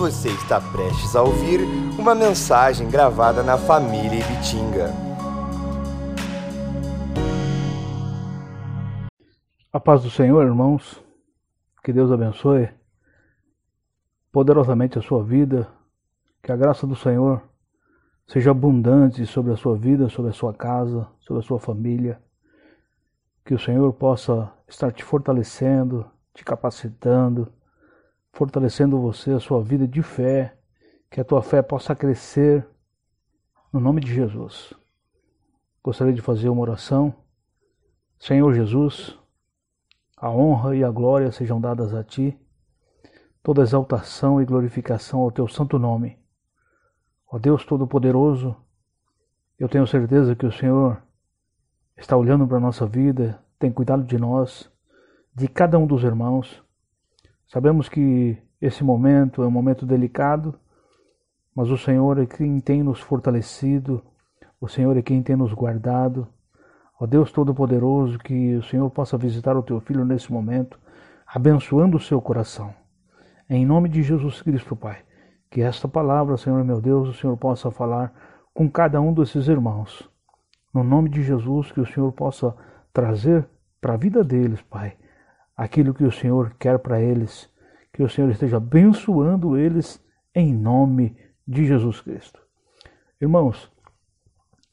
Você 0.00 0.30
está 0.30 0.58
prestes 0.58 1.14
a 1.14 1.22
ouvir 1.22 1.60
uma 1.98 2.14
mensagem 2.14 2.88
gravada 2.88 3.42
na 3.42 3.58
família 3.58 4.20
Ibitinga. 4.20 4.86
A 9.70 9.78
paz 9.78 10.02
do 10.02 10.10
Senhor, 10.10 10.42
irmãos. 10.46 11.04
Que 11.84 11.92
Deus 11.92 12.10
abençoe 12.10 12.70
poderosamente 14.32 14.98
a 14.98 15.02
sua 15.02 15.22
vida. 15.22 15.68
Que 16.42 16.50
a 16.50 16.56
graça 16.56 16.86
do 16.86 16.96
Senhor 16.96 17.42
seja 18.26 18.52
abundante 18.52 19.26
sobre 19.26 19.52
a 19.52 19.56
sua 19.56 19.76
vida, 19.76 20.08
sobre 20.08 20.30
a 20.30 20.34
sua 20.34 20.54
casa, 20.54 21.06
sobre 21.20 21.42
a 21.42 21.46
sua 21.46 21.60
família. 21.60 22.18
Que 23.44 23.52
o 23.52 23.58
Senhor 23.58 23.92
possa 23.92 24.50
estar 24.66 24.90
te 24.92 25.04
fortalecendo, 25.04 26.10
te 26.32 26.42
capacitando, 26.42 27.52
fortalecendo 28.32 29.00
você, 29.00 29.32
a 29.32 29.40
sua 29.40 29.62
vida 29.62 29.86
de 29.86 30.02
fé, 30.02 30.56
que 31.10 31.20
a 31.20 31.24
tua 31.24 31.42
fé 31.42 31.62
possa 31.62 31.94
crescer 31.94 32.66
no 33.72 33.80
nome 33.80 34.00
de 34.00 34.12
Jesus. 34.12 34.72
Gostaria 35.82 36.12
de 36.12 36.20
fazer 36.20 36.48
uma 36.48 36.62
oração. 36.62 37.14
Senhor 38.18 38.52
Jesus, 38.54 39.18
a 40.16 40.30
honra 40.30 40.76
e 40.76 40.84
a 40.84 40.90
glória 40.90 41.32
sejam 41.32 41.60
dadas 41.60 41.94
a 41.94 42.04
ti, 42.04 42.38
toda 43.42 43.62
exaltação 43.62 44.40
e 44.40 44.44
glorificação 44.44 45.20
ao 45.20 45.30
teu 45.30 45.48
santo 45.48 45.78
nome. 45.78 46.18
Ó 47.32 47.38
Deus 47.38 47.64
Todo-Poderoso, 47.64 48.54
eu 49.58 49.68
tenho 49.68 49.86
certeza 49.86 50.34
que 50.34 50.44
o 50.44 50.52
Senhor 50.52 51.02
está 51.96 52.16
olhando 52.16 52.46
para 52.46 52.56
a 52.56 52.60
nossa 52.60 52.86
vida, 52.86 53.42
tem 53.58 53.72
cuidado 53.72 54.02
de 54.04 54.18
nós, 54.18 54.70
de 55.34 55.48
cada 55.48 55.78
um 55.78 55.86
dos 55.86 56.02
irmãos. 56.02 56.62
Sabemos 57.52 57.88
que 57.88 58.38
esse 58.62 58.84
momento 58.84 59.42
é 59.42 59.46
um 59.46 59.50
momento 59.50 59.84
delicado, 59.84 60.54
mas 61.52 61.68
o 61.68 61.76
Senhor 61.76 62.16
é 62.20 62.24
quem 62.24 62.60
tem 62.60 62.80
nos 62.80 63.00
fortalecido, 63.00 64.04
o 64.60 64.68
Senhor 64.68 64.96
é 64.96 65.02
quem 65.02 65.20
tem 65.20 65.34
nos 65.34 65.52
guardado. 65.52 66.28
Ó 67.00 67.06
Deus 67.06 67.32
Todo-Poderoso, 67.32 68.20
que 68.20 68.54
o 68.54 68.62
Senhor 68.62 68.88
possa 68.90 69.18
visitar 69.18 69.56
o 69.56 69.64
teu 69.64 69.80
filho 69.80 70.04
nesse 70.04 70.32
momento, 70.32 70.78
abençoando 71.26 71.96
o 71.96 72.00
seu 72.00 72.22
coração. 72.22 72.72
Em 73.48 73.66
nome 73.66 73.88
de 73.88 74.00
Jesus 74.04 74.40
Cristo, 74.40 74.76
Pai, 74.76 74.98
que 75.50 75.60
esta 75.60 75.88
palavra, 75.88 76.36
Senhor 76.36 76.62
meu 76.62 76.80
Deus, 76.80 77.08
o 77.08 77.14
Senhor 77.14 77.36
possa 77.36 77.68
falar 77.68 78.12
com 78.54 78.70
cada 78.70 79.00
um 79.00 79.12
desses 79.12 79.48
irmãos. 79.48 80.08
No 80.72 80.84
nome 80.84 81.08
de 81.08 81.20
Jesus, 81.24 81.72
que 81.72 81.80
o 81.80 81.86
Senhor 81.86 82.12
possa 82.12 82.54
trazer 82.92 83.44
para 83.80 83.94
a 83.94 83.96
vida 83.96 84.22
deles, 84.22 84.62
Pai, 84.62 84.96
aquilo 85.60 85.92
que 85.92 86.04
o 86.04 86.10
Senhor 86.10 86.54
quer 86.58 86.78
para 86.78 87.02
eles, 87.02 87.46
que 87.92 88.02
o 88.02 88.08
Senhor 88.08 88.30
esteja 88.30 88.56
abençoando 88.56 89.58
eles 89.58 90.02
em 90.34 90.54
nome 90.54 91.14
de 91.46 91.66
Jesus 91.66 92.00
Cristo. 92.00 92.40
Irmãos, 93.20 93.70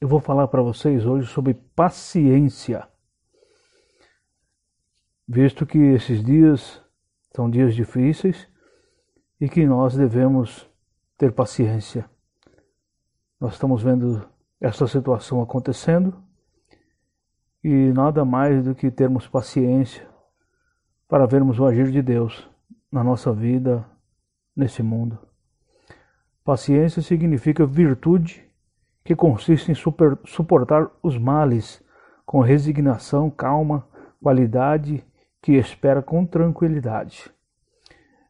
eu 0.00 0.08
vou 0.08 0.18
falar 0.18 0.48
para 0.48 0.62
vocês 0.62 1.04
hoje 1.04 1.28
sobre 1.28 1.52
paciência. 1.52 2.88
Visto 5.28 5.66
que 5.66 5.76
esses 5.76 6.24
dias 6.24 6.82
são 7.36 7.50
dias 7.50 7.74
difíceis 7.74 8.48
e 9.38 9.46
que 9.46 9.66
nós 9.66 9.94
devemos 9.94 10.66
ter 11.18 11.32
paciência. 11.32 12.08
Nós 13.38 13.52
estamos 13.52 13.82
vendo 13.82 14.26
essa 14.58 14.86
situação 14.86 15.42
acontecendo 15.42 16.18
e 17.62 17.92
nada 17.92 18.24
mais 18.24 18.64
do 18.64 18.74
que 18.74 18.90
termos 18.90 19.28
paciência 19.28 20.08
para 21.08 21.26
vermos 21.26 21.58
o 21.58 21.64
agir 21.64 21.90
de 21.90 22.02
Deus 22.02 22.46
na 22.92 23.02
nossa 23.02 23.32
vida, 23.32 23.82
nesse 24.54 24.82
mundo. 24.82 25.18
Paciência 26.44 27.00
significa 27.00 27.64
virtude 27.64 28.44
que 29.02 29.16
consiste 29.16 29.72
em 29.72 29.74
super, 29.74 30.18
suportar 30.26 30.90
os 31.02 31.16
males 31.16 31.82
com 32.26 32.40
resignação, 32.40 33.30
calma, 33.30 33.88
qualidade 34.22 35.02
que 35.40 35.52
espera 35.52 36.02
com 36.02 36.26
tranquilidade. 36.26 37.30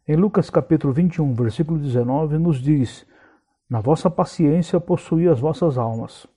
Em 0.07 0.15
Lucas 0.15 0.49
capítulo 0.49 0.93
21, 0.93 1.35
versículo 1.35 1.81
19, 1.81 2.39
nos 2.39 2.59
diz: 2.63 3.05
Na 3.69 3.81
vossa 3.81 4.09
paciência 4.09 4.79
possuí 4.79 5.29
as 5.29 5.41
vossas 5.41 5.77
almas. 5.77 6.29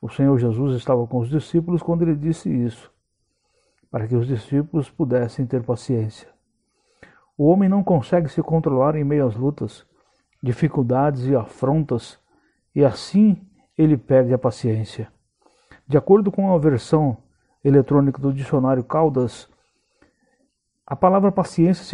O 0.00 0.08
Senhor 0.08 0.38
Jesus 0.38 0.76
estava 0.76 1.06
com 1.06 1.18
os 1.18 1.28
discípulos 1.28 1.82
quando 1.82 2.02
ele 2.02 2.16
disse 2.16 2.48
isso 2.48 2.91
para 3.92 4.08
que 4.08 4.16
os 4.16 4.26
discípulos 4.26 4.90
pudessem 4.90 5.44
ter 5.46 5.62
paciência. 5.62 6.26
O 7.36 7.44
homem 7.46 7.68
não 7.68 7.84
consegue 7.84 8.30
se 8.30 8.42
controlar 8.42 8.96
em 8.96 9.04
meio 9.04 9.26
às 9.26 9.36
lutas, 9.36 9.86
dificuldades 10.42 11.26
e 11.26 11.36
afrontas, 11.36 12.18
e 12.74 12.82
assim 12.82 13.46
ele 13.76 13.98
perde 13.98 14.32
a 14.32 14.38
paciência. 14.38 15.12
De 15.86 15.98
acordo 15.98 16.32
com 16.32 16.54
a 16.54 16.58
versão 16.58 17.18
eletrônica 17.62 18.18
do 18.18 18.32
dicionário 18.32 18.82
Caldas, 18.82 19.46
a 20.86 20.96
palavra 20.96 21.30
paciência 21.30 21.84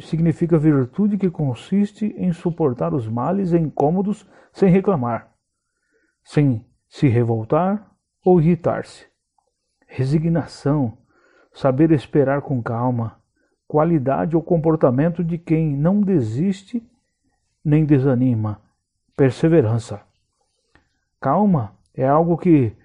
significa 0.00 0.58
virtude 0.58 1.16
que 1.16 1.30
consiste 1.30 2.14
em 2.18 2.30
suportar 2.32 2.92
os 2.92 3.08
males 3.08 3.52
e 3.52 3.58
incômodos 3.58 4.28
sem 4.52 4.68
reclamar, 4.70 5.32
sem 6.22 6.66
se 6.88 7.08
revoltar 7.08 7.90
ou 8.22 8.38
irritar-se. 8.38 9.06
Resignação 9.86 10.98
saber 11.52 11.90
esperar 11.92 12.42
com 12.42 12.62
calma, 12.62 13.20
qualidade 13.66 14.36
ou 14.36 14.42
comportamento 14.42 15.22
de 15.24 15.38
quem 15.38 15.76
não 15.76 16.00
desiste 16.00 16.82
nem 17.64 17.84
desanima, 17.84 18.60
perseverança. 19.16 20.00
Calma 21.20 21.74
é 21.94 22.06
algo 22.06 22.36
que 22.36 22.76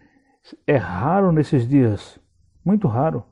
é 0.66 0.78
raro 0.78 1.32
nesses 1.32 1.68
dias, 1.68 2.20
muito 2.64 2.88
raro, 2.88 3.24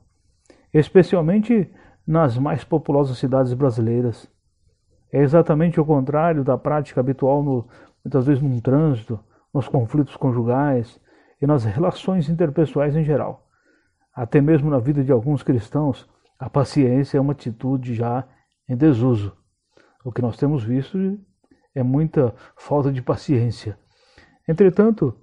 especialmente 0.72 1.70
nas 2.06 2.36
mais 2.36 2.64
populosas 2.64 3.18
cidades 3.18 3.52
brasileiras. 3.54 4.28
É 5.12 5.22
exatamente 5.22 5.80
o 5.80 5.84
contrário 5.84 6.44
da 6.44 6.58
prática 6.58 7.00
habitual, 7.00 7.42
no, 7.42 7.68
muitas 8.04 8.26
vezes, 8.26 8.42
num 8.42 8.60
trânsito, 8.60 9.18
nos 9.52 9.68
conflitos 9.68 10.16
conjugais 10.16 11.00
e 11.40 11.46
nas 11.46 11.64
relações 11.64 12.28
interpessoais 12.28 12.94
em 12.96 13.04
geral. 13.04 13.45
Até 14.16 14.40
mesmo 14.40 14.70
na 14.70 14.78
vida 14.78 15.04
de 15.04 15.12
alguns 15.12 15.42
cristãos, 15.42 16.08
a 16.38 16.48
paciência 16.48 17.18
é 17.18 17.20
uma 17.20 17.34
atitude 17.34 17.94
já 17.94 18.26
em 18.66 18.74
desuso. 18.74 19.36
O 20.02 20.10
que 20.10 20.22
nós 20.22 20.38
temos 20.38 20.64
visto 20.64 20.96
é 21.74 21.82
muita 21.82 22.34
falta 22.56 22.90
de 22.90 23.02
paciência. 23.02 23.78
Entretanto, 24.48 25.14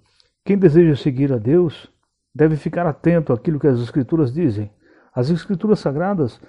quem 0.46 0.60
deseja 0.60 0.96
seguir 0.96 1.34
a 1.34 1.40
Deus 1.40 1.92
deve 2.36 2.56
ficar 2.56 2.86
atento 2.86 3.34
àquilo 3.34 3.60
que 3.60 3.66
as 3.66 3.80
Escrituras 3.80 4.32
dizem. 4.32 4.72
As 5.12 5.32
Escrituras 5.32 5.80
Sagradas 5.80 6.40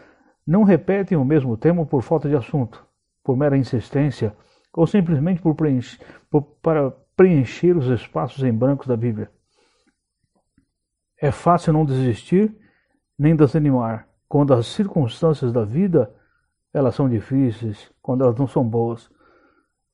não 0.46 0.64
repetem 0.64 1.16
o 1.16 1.24
mesmo 1.24 1.56
tema 1.56 1.86
por 1.86 2.02
falta 2.02 2.28
de 2.28 2.36
assunto, 2.36 2.84
por 3.22 3.38
mera 3.38 3.56
insistência 3.56 4.36
ou 4.70 4.86
simplesmente 4.86 5.40
por 5.40 5.54
preencher, 5.54 5.98
por, 6.30 6.42
para 6.60 6.90
preencher 7.16 7.74
os 7.74 7.86
espaços 7.86 8.42
em 8.42 8.52
brancos 8.52 8.86
da 8.86 8.96
Bíblia. 8.96 9.30
É 11.24 11.30
fácil 11.30 11.72
não 11.72 11.86
desistir 11.86 12.54
nem 13.18 13.34
desanimar 13.34 14.06
quando 14.28 14.52
as 14.52 14.66
circunstâncias 14.66 15.54
da 15.54 15.64
vida 15.64 16.14
elas 16.70 16.94
são 16.94 17.08
difíceis, 17.08 17.90
quando 18.02 18.22
elas 18.22 18.36
não 18.36 18.46
são 18.46 18.62
boas. 18.62 19.10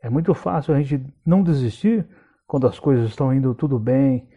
É 0.02 0.10
muito 0.10 0.34
fácil 0.34 0.74
a 0.74 0.82
gente 0.82 1.06
não 1.24 1.44
desistir 1.44 2.04
quando 2.48 2.66
as 2.66 2.80
coisas 2.80 3.08
estão 3.08 3.32
indo 3.32 3.54
tudo 3.54 3.78
bem, 3.78 4.28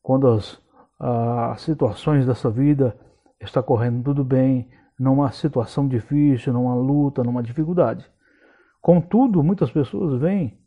quando 0.00 0.28
as, 0.28 0.58
as 0.98 1.60
situações 1.60 2.24
dessa 2.24 2.48
vida 2.48 2.98
está 3.38 3.62
correndo 3.62 4.02
tudo 4.02 4.24
bem, 4.24 4.66
numa 4.98 5.30
situação 5.32 5.86
difícil, 5.86 6.54
numa 6.54 6.74
luta, 6.74 7.22
numa 7.22 7.42
dificuldade. 7.42 8.10
Contudo, 8.80 9.42
muitas 9.42 9.70
pessoas 9.70 10.18
vêm, 10.18 10.58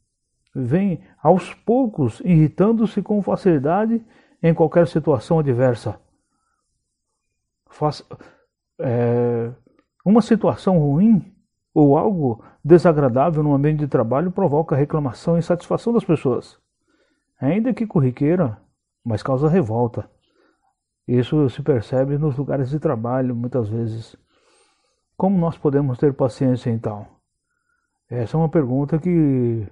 vêm 0.53 1.03
aos 1.19 1.51
poucos 1.51 2.19
irritando-se 2.19 3.01
com 3.01 3.23
facilidade 3.23 4.05
em 4.43 4.53
qualquer 4.53 4.87
situação 4.87 5.39
adversa. 5.39 5.97
Faz, 7.69 8.05
é, 8.77 9.51
uma 10.05 10.21
situação 10.21 10.77
ruim 10.77 11.33
ou 11.73 11.97
algo 11.97 12.43
desagradável 12.63 13.41
no 13.41 13.53
ambiente 13.53 13.79
de 13.79 13.87
trabalho 13.87 14.31
provoca 14.31 14.75
reclamação 14.75 15.35
e 15.37 15.39
insatisfação 15.39 15.93
das 15.93 16.03
pessoas. 16.03 16.59
Ainda 17.39 17.73
que 17.73 17.87
corriqueira, 17.87 18.57
mas 19.03 19.23
causa 19.23 19.47
revolta. 19.47 20.09
Isso 21.07 21.49
se 21.49 21.61
percebe 21.61 22.17
nos 22.17 22.37
lugares 22.37 22.69
de 22.69 22.79
trabalho 22.79 23.35
muitas 23.35 23.69
vezes. 23.69 24.15
Como 25.17 25.37
nós 25.37 25.57
podemos 25.57 25.97
ter 25.97 26.13
paciência 26.13 26.69
então? 26.69 27.07
Essa 28.09 28.37
é 28.37 28.39
uma 28.39 28.49
pergunta 28.49 28.99
que 28.99 29.67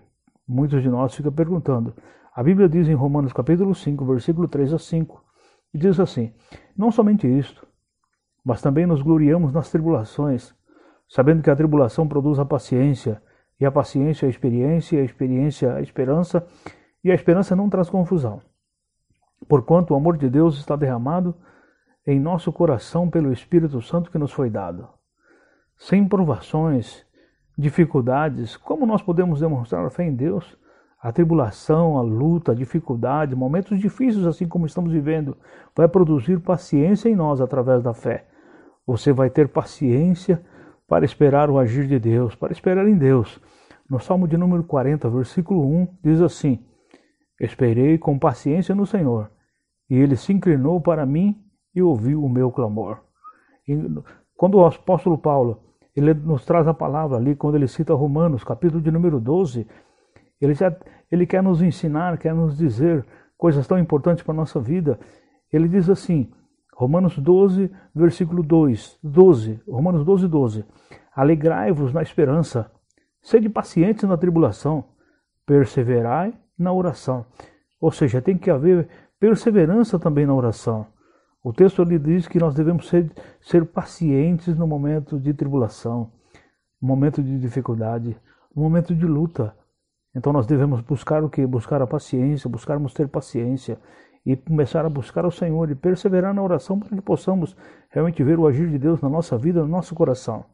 muitos 0.48 0.82
de 0.82 0.90
nós 0.90 1.14
ficam 1.14 1.32
perguntando. 1.32 1.94
A 2.34 2.42
Bíblia 2.42 2.70
diz 2.70 2.88
em 2.88 2.94
Romanos 2.94 3.34
capítulo 3.34 3.76
5, 3.76 4.06
versículo 4.06 4.48
3 4.48 4.74
a 4.74 4.80
5, 4.80 5.22
e 5.74 5.78
diz 5.78 6.00
assim: 6.00 6.34
Não 6.78 6.90
somente 6.90 7.28
isto, 7.28 7.68
mas 8.42 8.62
também 8.62 8.86
nos 8.86 9.02
gloriamos 9.02 9.52
nas 9.52 9.70
tribulações, 9.70 10.56
sabendo 11.10 11.44
que 11.44 11.50
a 11.50 11.56
tribulação 11.56 12.08
produz 12.08 12.40
a 12.40 12.46
paciência, 12.46 13.22
E 13.60 13.66
a 13.66 13.72
paciência, 13.72 14.26
a 14.26 14.30
experiência, 14.30 15.02
a 15.02 15.04
experiência, 15.04 15.76
a 15.76 15.82
esperança, 15.82 16.48
e 17.04 17.12
a 17.12 17.14
esperança 17.14 17.56
não 17.56 17.70
traz 17.70 17.90
confusão. 17.90 18.42
Porquanto 19.48 19.94
o 19.94 19.98
amor 19.98 20.18
de 20.18 20.30
Deus 20.30 20.58
está 20.58 20.76
derramado 20.76 21.36
em 22.08 22.20
nosso 22.20 22.52
coração 22.52 23.10
pelo 23.10 23.32
Espírito 23.32 23.80
Santo 23.82 24.10
que 24.10 24.18
nos 24.18 24.32
foi 24.32 24.50
dado. 24.50 24.88
Sem 25.78 26.08
provações, 26.08 27.06
dificuldades, 27.58 28.58
como 28.58 28.88
nós 28.88 29.02
podemos 29.04 29.42
demonstrar 29.42 29.86
a 29.86 29.90
fé 29.92 30.06
em 30.06 30.16
Deus? 30.16 30.58
A 31.02 31.12
tribulação, 31.12 31.98
a 31.98 32.02
luta, 32.02 32.52
a 32.52 32.56
dificuldade, 32.56 33.36
momentos 33.36 33.80
difíceis, 33.80 34.26
assim 34.26 34.48
como 34.48 34.68
estamos 34.68 34.92
vivendo, 34.92 35.36
vai 35.76 35.88
produzir 35.88 36.40
paciência 36.40 37.10
em 37.10 37.16
nós 37.16 37.42
através 37.42 37.82
da 37.82 37.92
fé. 37.92 38.28
Você 38.86 39.12
vai 39.12 39.30
ter 39.30 39.48
paciência 39.48 40.46
para 40.88 41.04
esperar 41.04 41.50
o 41.50 41.58
agir 41.58 41.88
de 41.88 41.98
Deus, 41.98 42.36
para 42.36 42.52
esperar 42.52 42.88
em 42.88 42.96
Deus. 42.96 43.42
No 43.90 44.00
Salmo 44.00 44.28
de 44.28 44.38
número 44.38 44.64
40, 44.64 45.10
versículo 45.10 45.66
1, 45.66 45.88
diz 46.04 46.22
assim: 46.22 46.64
Esperei 47.40 47.98
com 47.98 48.20
paciência 48.20 48.76
no 48.76 48.86
Senhor, 48.86 49.32
e 49.90 49.96
ele 49.96 50.16
se 50.16 50.32
inclinou 50.32 50.80
para 50.80 51.06
mim 51.06 51.44
e 51.74 51.82
ouviu 51.82 52.24
o 52.24 52.30
meu 52.30 52.52
clamor. 52.52 53.00
E 53.68 53.76
quando 54.38 54.56
o 54.56 54.66
apóstolo 54.66 55.18
Paulo 55.18 55.64
ele 55.96 56.14
nos 56.14 56.46
traz 56.46 56.68
a 56.68 56.74
palavra 56.74 57.18
ali, 57.18 57.36
quando 57.36 57.56
ele 57.56 57.68
cita 57.68 57.94
Romanos, 57.94 58.44
capítulo 58.44 58.82
de 58.82 58.92
número 58.92 59.20
12, 59.20 59.68
ele, 60.42 60.54
já, 60.54 60.76
ele 61.12 61.26
quer 61.26 61.44
nos 61.44 61.62
ensinar, 61.62 62.18
quer 62.18 62.34
nos 62.34 62.58
dizer 62.58 63.06
coisas 63.38 63.66
tão 63.68 63.78
importantes 63.78 64.24
para 64.24 64.34
a 64.34 64.38
nossa 64.38 64.60
vida. 64.60 65.00
Ele 65.52 65.68
diz 65.68 65.90
assim, 65.90 66.32
Romanos 66.76 67.18
12, 67.18 67.72
versículo 67.94 68.42
2, 68.42 69.00
12, 69.04 69.62
Romanos 69.68 70.04
12, 70.04 70.28
12. 70.28 70.66
Alegrai-vos 71.16 71.94
na 71.94 72.02
esperança, 72.02 72.72
sede 73.22 73.50
pacientes 73.50 74.08
na 74.08 74.18
tribulação, 74.18 74.86
perseverai 75.46 76.34
na 76.58 76.72
oração. 76.72 77.26
Ou 77.80 77.92
seja, 77.92 78.22
tem 78.22 78.38
que 78.38 78.50
haver 78.50 78.88
perseverança 79.20 80.00
também 80.00 80.26
na 80.26 80.34
oração. 80.34 80.88
O 81.44 81.52
texto 81.52 81.82
ali 81.82 81.98
diz 81.98 82.28
que 82.28 82.40
nós 82.40 82.54
devemos 82.54 82.88
ser, 82.88 83.12
ser 83.42 83.66
pacientes 83.66 84.56
no 84.56 84.68
momento 84.68 85.20
de 85.20 85.34
tribulação, 85.34 86.12
no 86.80 86.88
momento 86.88 87.22
de 87.24 87.40
dificuldade, 87.40 88.16
no 88.56 88.62
momento 88.62 88.96
de 88.96 89.06
luta. 89.06 89.56
Então 90.16 90.34
nós 90.34 90.46
devemos 90.46 90.82
buscar 90.82 91.24
o 91.24 91.30
que? 91.30 91.46
Buscar 91.46 91.82
a 91.82 91.88
paciência, 91.88 92.50
buscarmos 92.50 92.94
ter 92.94 93.08
paciência 93.08 93.80
e 94.26 94.36
começar 94.36 94.86
a 94.86 94.90
buscar 94.90 95.26
o 95.26 95.32
Senhor 95.32 95.70
e 95.72 95.76
perseverar 95.76 96.34
na 96.34 96.44
oração 96.44 96.80
para 96.80 96.90
que 96.90 97.02
possamos 97.02 97.56
realmente 97.90 98.24
ver 98.24 98.38
o 98.38 98.46
agir 98.46 98.70
de 98.70 98.78
Deus 98.78 99.02
na 99.02 99.10
nossa 99.10 99.38
vida, 99.38 99.62
no 99.62 99.68
nosso 99.68 99.96
coração. 99.96 100.46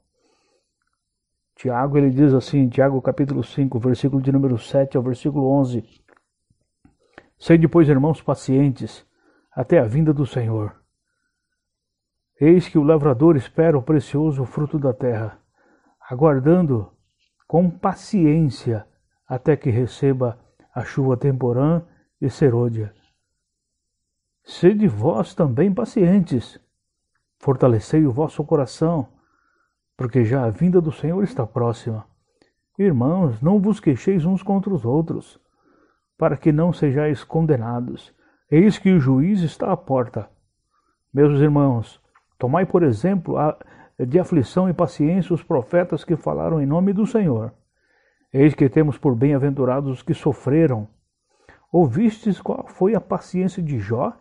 Tiago 1.56 1.98
ele 1.98 2.12
diz 2.12 2.34
assim, 2.34 2.70
Tiago 2.70 3.02
capítulo 3.02 3.44
5, 3.44 3.80
versículo 3.80 4.22
de 4.22 4.32
número 4.32 4.58
7 4.58 4.96
ao 4.96 5.02
versículo 5.02 5.50
11: 5.50 5.84
Sede, 7.40 7.68
pois, 7.68 7.90
irmãos, 7.90 8.22
pacientes, 8.22 9.06
até 9.52 9.80
a 9.80 9.86
vinda 9.86 10.14
do 10.14 10.26
Senhor. 10.26 10.76
Eis 12.40 12.68
que 12.68 12.78
o 12.78 12.84
lavrador 12.84 13.36
espera 13.36 13.76
o 13.76 13.82
precioso 13.82 14.46
fruto 14.46 14.78
da 14.78 14.94
terra, 14.94 15.40
aguardando 16.08 16.92
com 17.48 17.70
paciência 17.70 18.86
até 19.28 19.56
que 19.56 19.70
receba 19.70 20.40
a 20.74 20.84
chuva 20.84 21.18
temporã 21.18 21.82
e 22.22 22.30
serôdia. 22.30 22.94
Sede 24.44 24.88
vós 24.88 25.34
também 25.34 25.74
pacientes, 25.74 26.60
fortalecei 27.40 28.06
o 28.06 28.12
vosso 28.12 28.44
coração, 28.44 29.10
porque 29.98 30.24
já 30.24 30.46
a 30.46 30.50
vinda 30.50 30.80
do 30.80 30.92
Senhor 30.92 31.22
está 31.24 31.46
próxima. 31.46 32.06
Irmãos, 32.80 33.42
não 33.42 33.60
vos 33.60 33.80
queixeis 33.80 34.24
uns 34.24 34.44
contra 34.44 34.74
os 34.74 34.86
outros, 34.86 35.40
para 36.18 36.38
que 36.38 36.52
não 36.52 36.72
sejais 36.72 37.24
condenados. 37.24 38.14
Eis 38.50 38.78
que 38.78 38.92
o 38.94 39.00
juiz 39.00 39.42
está 39.42 39.72
à 39.72 39.76
porta. 39.76 40.30
Meus 41.14 41.40
irmãos, 41.42 42.00
tomai 42.38 42.66
por 42.66 42.84
exemplo 42.84 43.36
de 44.00 44.20
aflição 44.20 44.70
e 44.70 44.74
paciência 44.74 45.34
os 45.34 45.44
profetas 45.44 46.06
que 46.06 46.16
falaram 46.16 46.62
em 46.62 46.66
nome 46.66 46.94
do 46.94 47.06
Senhor. 47.06 47.52
Eis 48.34 48.54
que 48.54 48.70
temos 48.70 48.98
por 48.98 49.16
bem-aventurados 49.16 49.90
os 49.92 50.02
que 50.02 50.14
sofreram. 50.14 50.88
Ouvistes 51.72 52.42
qual 52.42 52.68
foi 52.68 52.96
a 52.96 53.02
paciência 53.02 53.62
de 53.62 53.80
Jó 53.80 54.14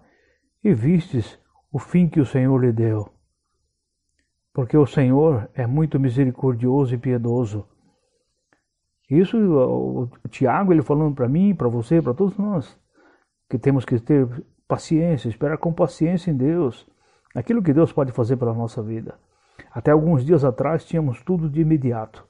e 0.62 0.73
vistes 0.73 1.38
o 1.73 1.79
fim 1.79 2.08
que 2.08 2.20
o 2.20 2.26
Senhor 2.26 2.58
lhe 2.58 2.73
deu. 2.73 3.08
Porque 4.53 4.76
o 4.76 4.87
Senhor 4.87 5.50
é 5.55 5.67
muito 5.67 6.00
misericordioso 6.00 6.94
e 6.94 6.99
piedoso. 6.99 7.67
Isso 9.08 9.37
o 9.38 10.29
Tiago 10.29 10.73
ele 10.73 10.82
falando 10.82 11.14
para 11.14 11.29
mim, 11.29 11.55
para 11.55 11.69
você, 11.69 12.00
para 12.00 12.14
todos 12.14 12.37
nós 12.37 12.76
que 13.49 13.58
temos 13.58 13.85
que 13.85 13.99
ter 14.00 14.29
paciência, 14.67 15.29
esperar 15.29 15.58
com 15.58 15.73
paciência 15.73 16.31
em 16.31 16.37
Deus, 16.37 16.87
aquilo 17.35 17.62
que 17.62 17.73
Deus 17.73 17.93
pode 17.93 18.12
fazer 18.12 18.37
pela 18.37 18.55
nossa 18.55 18.82
vida. 18.82 19.19
Até 19.70 19.91
alguns 19.91 20.25
dias 20.25 20.44
atrás 20.44 20.85
tínhamos 20.85 21.23
tudo 21.23 21.49
de 21.49 21.61
imediato, 21.61 22.26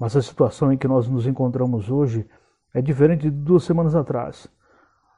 mas 0.00 0.16
a 0.16 0.22
situação 0.22 0.72
em 0.72 0.78
que 0.78 0.88
nós 0.88 1.06
nos 1.06 1.26
encontramos 1.26 1.90
hoje 1.90 2.26
é 2.72 2.80
diferente 2.80 3.24
de 3.24 3.30
duas 3.30 3.64
semanas 3.64 3.94
atrás. 3.94 4.48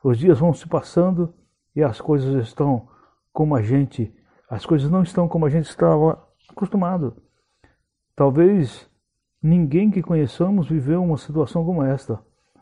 Os 0.03 0.19
dias 0.19 0.41
vão 0.41 0.53
se 0.53 0.67
passando 0.67 1.33
e 1.77 1.85
as 1.85 2.01
coisas 2.01 2.49
estão 2.49 2.89
como 3.33 3.55
a 3.55 3.63
gente, 3.63 4.13
as 4.51 4.67
coisas 4.67 4.91
não 4.91 5.05
estão 5.05 5.29
como 5.29 5.47
a 5.47 5.49
gente 5.49 5.67
estava 5.67 6.27
acostumado. 6.51 7.17
Talvez 8.17 8.91
ninguém 9.41 9.89
que 9.89 10.03
conheçamos 10.03 10.69
viveu 10.69 11.01
uma 11.01 11.17
situação 11.17 11.65
como 11.65 11.85
esta. 11.85 12.19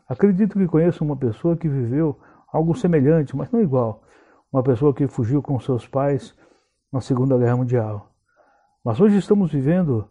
Acredito 0.07 0.59
que 0.59 0.67
conheço 0.67 1.03
uma 1.03 1.17
pessoa 1.17 1.57
que 1.57 1.67
viveu 1.67 2.19
algo 2.53 2.75
semelhante, 2.75 3.35
mas 3.35 3.49
não 3.49 3.61
igual. 3.61 4.03
Uma 4.53 4.61
pessoa 4.61 4.93
que 4.93 5.07
fugiu 5.07 5.41
com 5.41 5.59
seus 5.59 5.87
pais 5.87 6.37
na 6.93 7.01
Segunda 7.01 7.35
Guerra 7.35 7.57
Mundial. 7.57 8.13
Mas 8.85 8.99
hoje 9.01 9.17
estamos 9.17 9.51
vivendo 9.51 10.07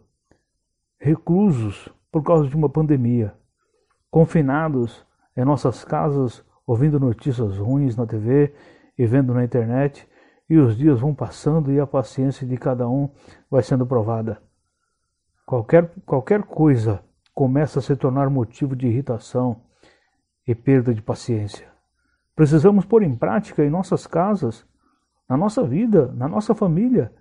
reclusos 0.99 1.89
por 2.11 2.23
causa 2.23 2.47
de 2.47 2.55
uma 2.55 2.69
pandemia, 2.69 3.33
confinados 4.09 5.05
em 5.35 5.45
nossas 5.45 5.85
casas, 5.85 6.43
ouvindo 6.67 6.99
notícias 6.99 7.57
ruins 7.57 7.95
na 7.95 8.05
TV 8.05 8.53
e 8.97 9.05
vendo 9.05 9.33
na 9.33 9.43
internet, 9.43 10.07
e 10.49 10.57
os 10.57 10.77
dias 10.77 10.99
vão 10.99 11.15
passando 11.15 11.71
e 11.71 11.79
a 11.79 11.87
paciência 11.87 12.45
de 12.45 12.57
cada 12.57 12.87
um 12.89 13.09
vai 13.49 13.63
sendo 13.63 13.85
provada. 13.85 14.41
Qualquer, 15.45 15.89
qualquer 16.05 16.43
coisa 16.43 17.01
começa 17.33 17.79
a 17.79 17.81
se 17.81 17.95
tornar 17.95 18.29
motivo 18.29 18.75
de 18.75 18.87
irritação 18.87 19.61
e 20.45 20.53
perda 20.53 20.93
de 20.93 21.01
paciência. 21.01 21.71
Precisamos 22.35 22.85
pôr 22.85 23.03
em 23.03 23.15
prática 23.15 23.63
em 23.63 23.69
nossas 23.69 24.05
casas, 24.05 24.65
na 25.27 25.37
nossa 25.37 25.63
vida, 25.63 26.11
na 26.13 26.27
nossa 26.27 26.53
família, 26.53 27.13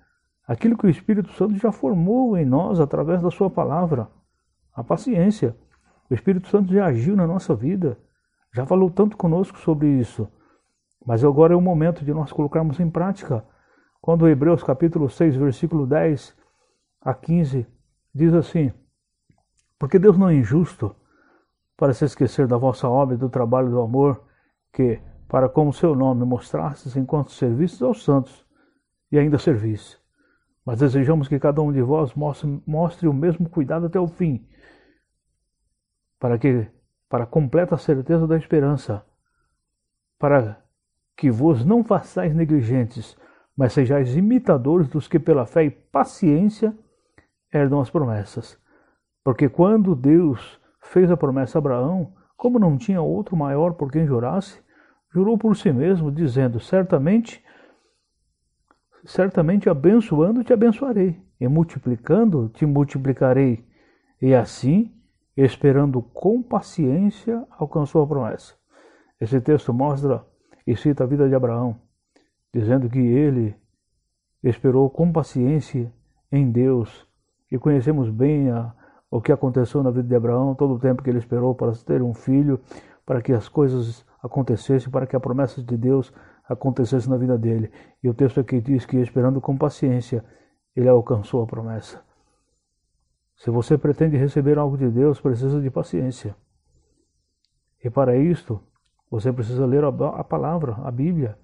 aquilo 0.46 0.76
que 0.76 0.86
o 0.86 0.90
Espírito 0.90 1.30
Santo 1.32 1.54
já 1.56 1.70
formou 1.70 2.36
em 2.36 2.44
nós 2.44 2.80
através 2.80 3.22
da 3.22 3.30
Sua 3.30 3.48
palavra. 3.48 4.08
A 4.74 4.84
paciência. 4.84 5.56
O 6.08 6.14
Espírito 6.14 6.48
Santo 6.48 6.72
já 6.72 6.86
agiu 6.86 7.14
na 7.14 7.26
nossa 7.26 7.54
vida, 7.54 7.98
já 8.52 8.66
falou 8.66 8.90
tanto 8.90 9.16
conosco 9.16 9.58
sobre 9.58 9.88
isso. 9.88 10.28
Mas 11.04 11.24
agora 11.24 11.54
é 11.54 11.56
o 11.56 11.60
momento 11.60 12.04
de 12.04 12.12
nós 12.12 12.32
colocarmos 12.32 12.80
em 12.80 12.90
prática. 12.90 13.44
Quando 14.00 14.28
Hebreus 14.28 14.62
capítulo 14.62 15.08
6, 15.08 15.36
versículo 15.36 15.86
10 15.86 16.36
a 17.00 17.14
15 17.14 17.66
diz 18.14 18.34
assim: 18.34 18.72
Porque 19.78 19.98
Deus 19.98 20.18
não 20.18 20.28
é 20.28 20.34
injusto 20.34 20.94
para 21.76 21.94
se 21.94 22.04
esquecer 22.04 22.46
da 22.46 22.58
vossa 22.58 22.88
obra 22.88 23.14
e 23.14 23.18
do 23.18 23.30
trabalho 23.30 23.70
do 23.70 23.80
amor 23.80 24.22
que, 24.72 25.00
para 25.28 25.48
como 25.48 25.72
seu 25.72 25.94
nome 25.94 26.24
mostrastes 26.24 26.96
enquanto 26.96 27.32
servistes 27.32 27.82
aos 27.82 28.04
santos, 28.04 28.44
e 29.10 29.18
ainda 29.18 29.38
servis. 29.38 29.98
Mas 30.64 30.80
desejamos 30.80 31.26
que 31.26 31.38
cada 31.38 31.62
um 31.62 31.72
de 31.72 31.80
vós 31.80 32.14
mostre, 32.14 32.62
mostre 32.66 33.08
o 33.08 33.12
mesmo 33.12 33.48
cuidado 33.48 33.86
até 33.86 33.98
o 33.98 34.06
fim, 34.06 34.46
para 36.20 36.38
que, 36.38 36.68
para 37.08 37.26
completa 37.26 37.76
certeza 37.78 38.26
da 38.26 38.36
esperança, 38.36 39.02
para 40.18 40.62
que 41.16 41.30
vos 41.30 41.64
não 41.64 41.82
façais 41.82 42.34
negligentes, 42.34 43.16
mas 43.56 43.72
sejais 43.72 44.14
imitadores 44.14 44.86
dos 44.88 45.08
que 45.08 45.18
pela 45.18 45.46
fé 45.46 45.64
e 45.64 45.70
paciência 45.70 46.76
herdam 47.52 47.80
as 47.80 47.90
promessas. 47.90 48.58
Porque 49.24 49.48
quando 49.48 49.96
Deus 49.96 50.60
fez 50.82 51.10
a 51.10 51.16
promessa 51.16 51.58
a 51.58 51.60
Abraão, 51.60 52.12
como 52.36 52.58
não 52.58 52.76
tinha 52.76 53.02
outro 53.02 53.36
maior 53.36 53.74
por 53.74 53.90
quem 53.90 54.06
jurasse, 54.06 54.62
jurou 55.12 55.36
por 55.36 55.56
si 55.56 55.72
mesmo, 55.72 56.10
dizendo: 56.10 56.60
Certamente, 56.60 57.44
certamente 59.04 59.68
abençoando 59.68 60.44
te 60.44 60.52
abençoarei, 60.52 61.20
e 61.40 61.48
multiplicando 61.48 62.48
te 62.50 62.64
multiplicarei. 62.64 63.66
E 64.22 64.34
assim, 64.34 64.90
esperando 65.36 66.02
com 66.02 66.42
paciência, 66.42 67.46
alcançou 67.58 68.02
a 68.02 68.06
promessa. 68.06 68.54
Esse 69.20 69.40
texto 69.40 69.72
mostra 69.72 70.24
e 70.66 70.76
cita 70.76 71.04
a 71.04 71.06
vida 71.06 71.28
de 71.28 71.34
Abraão, 71.34 71.76
dizendo 72.52 72.88
que 72.88 72.98
ele 72.98 73.54
esperou 74.42 74.88
com 74.88 75.12
paciência 75.12 75.92
em 76.32 76.50
Deus. 76.50 77.06
E 77.50 77.58
conhecemos 77.58 78.08
bem 78.10 78.50
a, 78.50 78.72
o 79.10 79.20
que 79.20 79.32
aconteceu 79.32 79.82
na 79.82 79.90
vida 79.90 80.08
de 80.08 80.14
Abraão, 80.14 80.54
todo 80.54 80.74
o 80.74 80.78
tempo 80.78 81.02
que 81.02 81.10
ele 81.10 81.18
esperou 81.18 81.54
para 81.54 81.72
ter 81.72 82.02
um 82.02 82.14
filho, 82.14 82.60
para 83.04 83.20
que 83.20 83.32
as 83.32 83.48
coisas 83.48 84.04
acontecessem, 84.22 84.90
para 84.90 85.06
que 85.06 85.16
a 85.16 85.20
promessa 85.20 85.62
de 85.62 85.76
Deus 85.76 86.12
acontecesse 86.48 87.08
na 87.08 87.16
vida 87.16 87.36
dele. 87.36 87.70
E 88.02 88.08
o 88.08 88.14
texto 88.14 88.40
aqui 88.40 88.60
diz 88.60 88.86
que, 88.86 88.96
esperando 88.98 89.40
com 89.40 89.56
paciência, 89.56 90.24
ele 90.74 90.88
alcançou 90.88 91.42
a 91.42 91.46
promessa. 91.46 92.00
Se 93.40 93.48
você 93.48 93.78
pretende 93.78 94.18
receber 94.18 94.58
algo 94.58 94.76
de 94.76 94.90
Deus, 94.90 95.18
precisa 95.18 95.62
de 95.62 95.70
paciência. 95.70 96.36
E 97.82 97.88
para 97.88 98.14
isto, 98.14 98.60
você 99.10 99.32
precisa 99.32 99.64
ler 99.64 99.82
a 99.82 100.22
palavra, 100.22 100.76
a 100.84 100.90
Bíblia, 100.90 101.38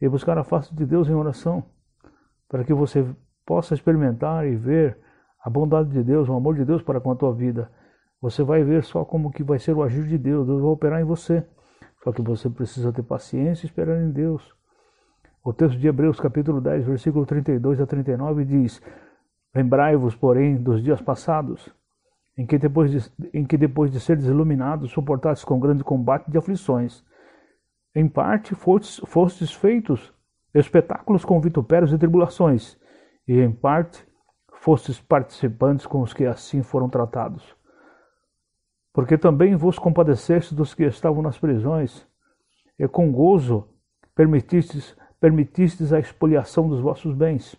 e 0.00 0.08
buscar 0.08 0.38
a 0.38 0.44
face 0.44 0.72
de 0.72 0.86
Deus 0.86 1.08
em 1.08 1.14
oração, 1.14 1.64
para 2.48 2.62
que 2.62 2.72
você 2.72 3.04
possa 3.44 3.74
experimentar 3.74 4.46
e 4.46 4.54
ver 4.54 4.96
a 5.44 5.50
bondade 5.50 5.90
de 5.90 6.04
Deus, 6.04 6.28
o 6.28 6.34
amor 6.34 6.54
de 6.54 6.64
Deus 6.64 6.82
para 6.82 7.00
com 7.00 7.10
a 7.10 7.16
tua 7.16 7.34
vida. 7.34 7.68
Você 8.22 8.44
vai 8.44 8.62
ver 8.62 8.84
só 8.84 9.04
como 9.04 9.32
que 9.32 9.42
vai 9.42 9.58
ser 9.58 9.74
o 9.74 9.82
agir 9.82 10.06
de 10.06 10.18
Deus, 10.18 10.46
Deus 10.46 10.62
vai 10.62 10.70
operar 10.70 11.00
em 11.00 11.04
você. 11.04 11.44
Só 12.04 12.12
que 12.12 12.22
você 12.22 12.48
precisa 12.48 12.92
ter 12.92 13.02
paciência 13.02 13.66
e 13.66 13.68
esperar 13.68 14.00
em 14.00 14.12
Deus. 14.12 14.54
O 15.44 15.52
texto 15.52 15.76
de 15.76 15.88
Hebreus, 15.88 16.20
capítulo 16.20 16.60
10, 16.60 16.84
versículo 16.84 17.26
32 17.26 17.80
a 17.80 17.86
39 17.86 18.44
diz: 18.44 18.80
Lembrai-vos, 19.54 20.14
porém, 20.14 20.56
dos 20.56 20.82
dias 20.82 21.00
passados, 21.00 21.68
em 22.38 22.46
que 22.46 22.56
depois 22.56 22.90
de, 22.90 23.12
em 23.34 23.44
que 23.44 23.56
depois 23.56 23.90
de 23.90 23.98
seres 24.00 24.24
iluminados, 24.24 24.92
suportastes 24.92 25.44
com 25.44 25.58
grande 25.58 25.82
combate 25.82 26.30
de 26.30 26.38
aflições. 26.38 27.04
Em 27.94 28.08
parte 28.08 28.54
fostes, 28.54 29.00
fostes 29.06 29.52
feitos 29.52 30.12
espetáculos 30.54 31.24
com 31.24 31.40
vitupérios 31.40 31.92
e 31.92 31.98
tribulações, 31.98 32.78
e 33.26 33.40
em 33.40 33.52
parte 33.52 34.06
fostes 34.54 35.00
participantes 35.00 35.86
com 35.86 36.00
os 36.00 36.12
que 36.12 36.26
assim 36.26 36.62
foram 36.62 36.88
tratados. 36.88 37.56
Porque 38.92 39.16
também 39.16 39.56
vos 39.56 39.78
compadecestes 39.78 40.52
dos 40.52 40.74
que 40.74 40.84
estavam 40.84 41.22
nas 41.22 41.38
prisões, 41.38 42.06
e 42.78 42.86
com 42.88 43.10
gozo 43.12 43.68
permitistes, 44.14 44.96
permitistes 45.20 45.92
a 45.92 45.98
expoliação 46.00 46.68
dos 46.68 46.80
vossos 46.80 47.14
bens, 47.14 47.56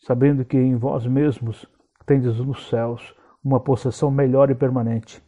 sabendo 0.00 0.44
que 0.44 0.56
em 0.56 0.76
vós 0.76 1.06
mesmos 1.06 1.66
tendes 2.06 2.38
nos 2.38 2.68
céus 2.68 3.14
uma 3.42 3.60
possessão 3.60 4.10
melhor 4.10 4.50
e 4.50 4.54
permanente. 4.54 5.22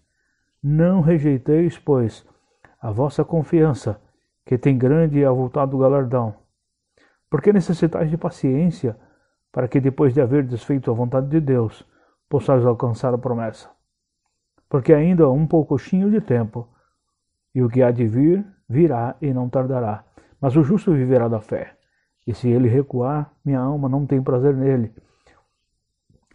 Não 0.62 1.00
rejeiteis, 1.00 1.78
pois, 1.78 2.26
a 2.80 2.90
vossa 2.90 3.24
confiança, 3.24 4.00
que 4.44 4.58
tem 4.58 4.76
grande 4.76 5.18
e 5.18 5.24
avultado 5.24 5.78
galardão. 5.78 6.34
Porque 7.30 7.52
necessitais 7.52 8.10
de 8.10 8.16
paciência, 8.16 8.96
para 9.50 9.68
que 9.68 9.80
depois 9.80 10.12
de 10.12 10.20
haver 10.20 10.44
desfeito 10.44 10.90
a 10.90 10.94
vontade 10.94 11.28
de 11.28 11.40
Deus, 11.40 11.86
possais 12.28 12.64
alcançar 12.64 13.14
a 13.14 13.18
promessa. 13.18 13.70
Porque 14.68 14.92
ainda 14.92 15.24
há 15.24 15.30
um 15.30 15.46
poucochinho 15.46 16.10
de 16.10 16.20
tempo, 16.20 16.68
e 17.54 17.62
o 17.62 17.68
que 17.68 17.82
há 17.82 17.90
de 17.90 18.06
vir, 18.06 18.44
virá 18.68 19.16
e 19.20 19.32
não 19.32 19.48
tardará. 19.48 20.04
Mas 20.40 20.56
o 20.56 20.62
justo 20.62 20.92
viverá 20.92 21.28
da 21.28 21.40
fé. 21.40 21.76
E 22.26 22.34
se 22.34 22.48
ele 22.48 22.68
recuar, 22.68 23.32
minha 23.44 23.60
alma 23.60 23.88
não 23.88 24.06
tem 24.06 24.22
prazer 24.22 24.54
nele. 24.54 24.94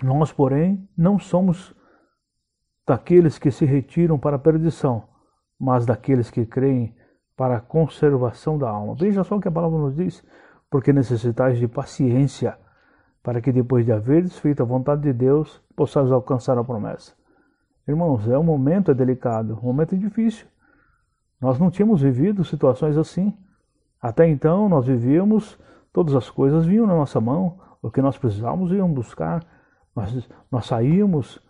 Nós, 0.03 0.32
porém, 0.32 0.88
não 0.98 1.17
somos 1.17 1.74
daqueles 2.86 3.38
que 3.38 3.51
se 3.51 3.65
retiram 3.65 4.20
para 4.20 4.36
a 4.36 4.39
perdição, 4.39 5.08
mas 5.60 5.86
daqueles 5.86 6.29
que 6.29 6.46
creem 6.46 6.96
para 7.36 7.58
a 7.58 7.62
conservação 7.62 8.58
da 8.58 8.70
alma. 8.70 8.96
Veja 8.96 9.24
só 9.24 9.38
o 9.38 9.41
que 9.41 9.48
a 9.48 9.51
palavra 9.51 9.77
nos 9.77 9.96
diz, 9.96 10.24
porque 10.70 10.94
necessitais 10.94 11.58
de 11.58 11.67
paciência 11.67 12.58
para 13.27 13.41
que 13.41 13.51
depois 13.51 13.86
de 13.86 13.91
haveres 13.91 14.39
feito 14.39 14.63
a 14.63 14.65
vontade 14.65 15.01
de 15.01 15.12
Deus, 15.12 15.62
possais 15.75 16.10
alcançar 16.13 16.58
a 16.58 16.63
promessa. 16.63 17.12
Irmãos, 17.86 18.25
é 18.29 18.38
um 18.38 18.44
momento 18.44 18.89
é 18.89 18.94
delicado, 18.94 19.60
um 19.62 19.65
momento 19.65 19.96
é 19.96 19.98
difícil. 19.98 20.48
Nós 21.41 21.60
não 21.60 21.70
tínhamos 21.70 22.01
vivido 22.01 22.46
situações 22.46 22.96
assim. 22.96 23.38
Até 24.01 24.25
então 24.29 24.70
nós 24.70 24.86
vivíamos, 24.88 25.60
todas 25.91 26.15
as 26.15 26.29
coisas 26.29 26.65
vinham 26.65 26.86
na 26.86 26.96
nossa 26.96 27.20
mão, 27.20 27.60
o 27.82 27.89
que 27.89 28.01
nós 28.01 28.17
precisávamos 28.17 28.72
íamos 28.72 28.96
buscar, 28.96 29.44
nós, 29.96 30.29
nós 30.51 30.65
saíamos, 30.65 31.41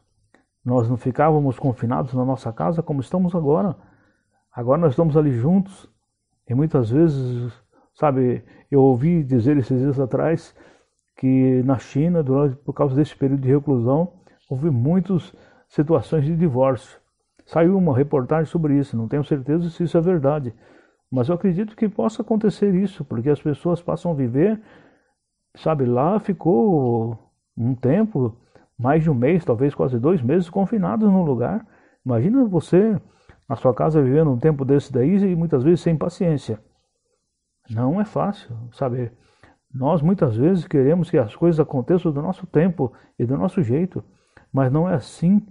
nós 0.63 0.89
não 0.89 0.97
ficávamos 0.97 1.59
confinados 1.59 2.13
na 2.13 2.23
nossa 2.23 2.51
casa 2.51 2.81
como 2.83 3.01
estamos 3.01 3.35
agora. 3.35 3.75
Agora 4.53 4.79
nós 4.79 4.91
estamos 4.91 5.15
ali 5.17 5.31
juntos 5.31 5.89
e 6.49 6.53
muitas 6.53 6.89
vezes, 6.89 7.51
sabe, 7.93 8.43
eu 8.71 8.81
ouvi 8.81 9.23
dizer 9.23 9.57
esses 9.57 9.79
dias 9.79 9.99
atrás 9.99 10.55
que 11.17 11.61
na 11.63 11.77
China, 11.77 12.23
durante, 12.23 12.55
por 12.57 12.73
causa 12.73 12.95
desse 12.95 13.15
período 13.15 13.41
de 13.41 13.49
reclusão, 13.49 14.13
houve 14.49 14.69
muitas 14.69 15.33
situações 15.67 16.23
de 16.23 16.35
divórcio. 16.35 16.99
Saiu 17.45 17.77
uma 17.77 17.95
reportagem 17.95 18.45
sobre 18.45 18.77
isso, 18.77 18.95
não 18.95 19.07
tenho 19.07 19.23
certeza 19.23 19.69
se 19.69 19.83
isso 19.83 19.97
é 19.97 20.01
verdade, 20.01 20.53
mas 21.11 21.29
eu 21.29 21.35
acredito 21.35 21.75
que 21.75 21.87
possa 21.87 22.21
acontecer 22.21 22.73
isso, 22.75 23.05
porque 23.05 23.29
as 23.29 23.41
pessoas 23.41 23.81
passam 23.81 24.11
a 24.11 24.15
viver, 24.15 24.61
sabe, 25.55 25.85
lá 25.85 26.19
ficou 26.19 27.17
um 27.57 27.73
tempo, 27.73 28.35
mais 28.77 29.03
de 29.03 29.09
um 29.09 29.13
mês, 29.13 29.43
talvez 29.43 29.73
quase 29.73 29.97
dois 29.97 30.21
meses, 30.21 30.49
confinados 30.49 31.09
num 31.09 31.23
lugar. 31.23 31.65
Imagina 32.05 32.45
você 32.45 32.99
na 33.49 33.55
sua 33.55 33.73
casa 33.73 34.01
vivendo 34.01 34.31
um 34.31 34.37
tempo 34.37 34.63
desse 34.65 34.91
daí 34.91 35.15
e 35.15 35.35
muitas 35.35 35.63
vezes 35.63 35.81
sem 35.81 35.97
paciência. 35.97 36.61
Não 37.69 37.99
é 37.99 38.05
fácil, 38.05 38.55
sabe? 38.73 39.11
Nós 39.73 40.01
muitas 40.01 40.35
vezes 40.35 40.67
queremos 40.67 41.09
que 41.09 41.17
as 41.17 41.35
coisas 41.35 41.59
aconteçam 41.59 42.11
do 42.11 42.21
nosso 42.21 42.45
tempo 42.47 42.93
e 43.17 43.25
do 43.25 43.37
nosso 43.37 43.61
jeito, 43.61 44.03
mas 44.51 44.71
não 44.71 44.89
é 44.89 44.95
assim, 44.95 45.45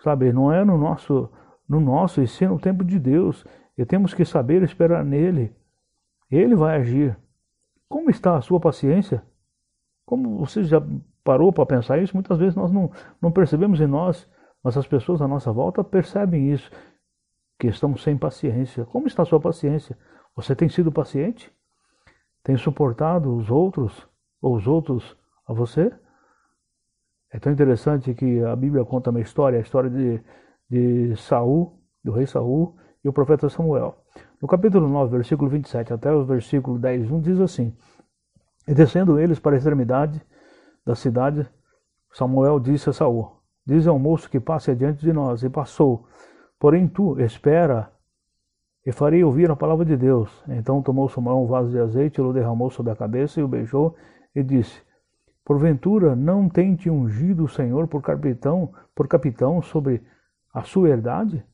sabe? 0.00 0.32
Não 0.32 0.52
é 0.52 0.64
no 0.64 0.78
nosso, 0.78 1.30
no 1.68 1.80
nosso 1.80 2.22
e 2.22 2.28
sim 2.28 2.46
no 2.46 2.58
tempo 2.58 2.84
de 2.84 2.98
Deus. 2.98 3.44
E 3.76 3.84
temos 3.84 4.12
que 4.12 4.24
saber 4.24 4.62
esperar 4.62 5.04
nele. 5.04 5.54
Ele 6.30 6.54
vai 6.54 6.76
agir. 6.76 7.16
Como 7.88 8.10
está 8.10 8.36
a 8.36 8.40
sua 8.40 8.60
paciência? 8.60 9.22
Como 10.04 10.38
você 10.38 10.64
já 10.64 10.82
parou 11.24 11.52
para 11.52 11.66
pensar 11.66 11.98
isso? 11.98 12.14
Muitas 12.14 12.38
vezes 12.38 12.54
nós 12.54 12.70
não, 12.70 12.90
não 13.20 13.30
percebemos 13.30 13.80
em 13.80 13.86
nós, 13.86 14.28
mas 14.62 14.76
as 14.76 14.86
pessoas 14.86 15.20
à 15.20 15.28
nossa 15.28 15.52
volta 15.52 15.82
percebem 15.82 16.52
isso, 16.52 16.70
que 17.58 17.66
estamos 17.66 18.02
sem 18.02 18.16
paciência. 18.16 18.84
Como 18.86 19.06
está 19.06 19.22
a 19.22 19.26
sua 19.26 19.40
paciência? 19.40 19.96
Você 20.34 20.54
tem 20.54 20.68
sido 20.68 20.90
paciente? 20.90 21.52
Tem 22.42 22.56
suportado 22.56 23.34
os 23.36 23.50
outros 23.50 24.08
ou 24.40 24.56
os 24.56 24.66
outros 24.66 25.16
a 25.46 25.52
você? 25.52 25.92
É 27.30 27.38
tão 27.38 27.52
interessante 27.52 28.12
que 28.14 28.42
a 28.44 28.54
Bíblia 28.54 28.84
conta 28.84 29.10
uma 29.10 29.20
história, 29.20 29.58
a 29.58 29.62
história 29.62 29.88
de, 29.88 30.22
de 30.68 31.16
Saul, 31.16 31.80
do 32.04 32.12
rei 32.12 32.26
Saul 32.26 32.76
e 33.04 33.08
o 33.08 33.12
profeta 33.12 33.48
Samuel. 33.48 33.96
No 34.40 34.48
capítulo 34.48 34.88
9, 34.88 35.10
versículo 35.10 35.50
27 35.50 35.92
até 35.92 36.12
o 36.12 36.24
versículo 36.24 36.78
10, 36.78 37.10
1 37.10 37.20
diz 37.20 37.40
assim: 37.40 37.74
E 38.66 38.74
descendo 38.74 39.18
eles 39.18 39.38
para 39.38 39.54
a 39.54 39.58
extremidade 39.58 40.20
da 40.84 40.94
cidade, 40.94 41.48
Samuel 42.12 42.60
disse 42.60 42.90
a 42.90 42.92
Saul: 42.92 43.32
Diz 43.66 43.86
ao 43.86 43.98
moço 43.98 44.28
que 44.28 44.40
passe 44.40 44.70
adiante 44.70 45.00
de 45.00 45.12
nós. 45.12 45.42
E 45.42 45.48
passou. 45.48 46.06
Porém 46.58 46.86
tu, 46.86 47.18
espera 47.20 47.90
e 48.84 48.92
farei 48.92 49.22
ouvir 49.22 49.50
a 49.50 49.56
palavra 49.56 49.84
de 49.84 49.96
Deus. 49.96 50.30
Então 50.48 50.82
tomou 50.82 51.08
Samuel 51.08 51.38
um 51.38 51.46
vaso 51.46 51.70
de 51.70 51.78
azeite, 51.78 52.20
o 52.20 52.32
derramou 52.32 52.70
sobre 52.70 52.92
a 52.92 52.96
cabeça 52.96 53.40
e 53.40 53.42
o 53.42 53.48
beijou 53.48 53.96
e 54.34 54.42
disse: 54.42 54.82
Porventura 55.44 56.14
não 56.14 56.48
tem 56.48 56.74
te 56.74 56.90
ungido 56.90 57.44
o 57.44 57.48
Senhor 57.48 57.86
por 57.88 58.02
capitão, 58.02 58.72
por 58.94 59.08
capitão 59.08 59.62
sobre 59.62 60.02
a 60.52 60.62
sua 60.62 60.90
herdade? 60.90 61.44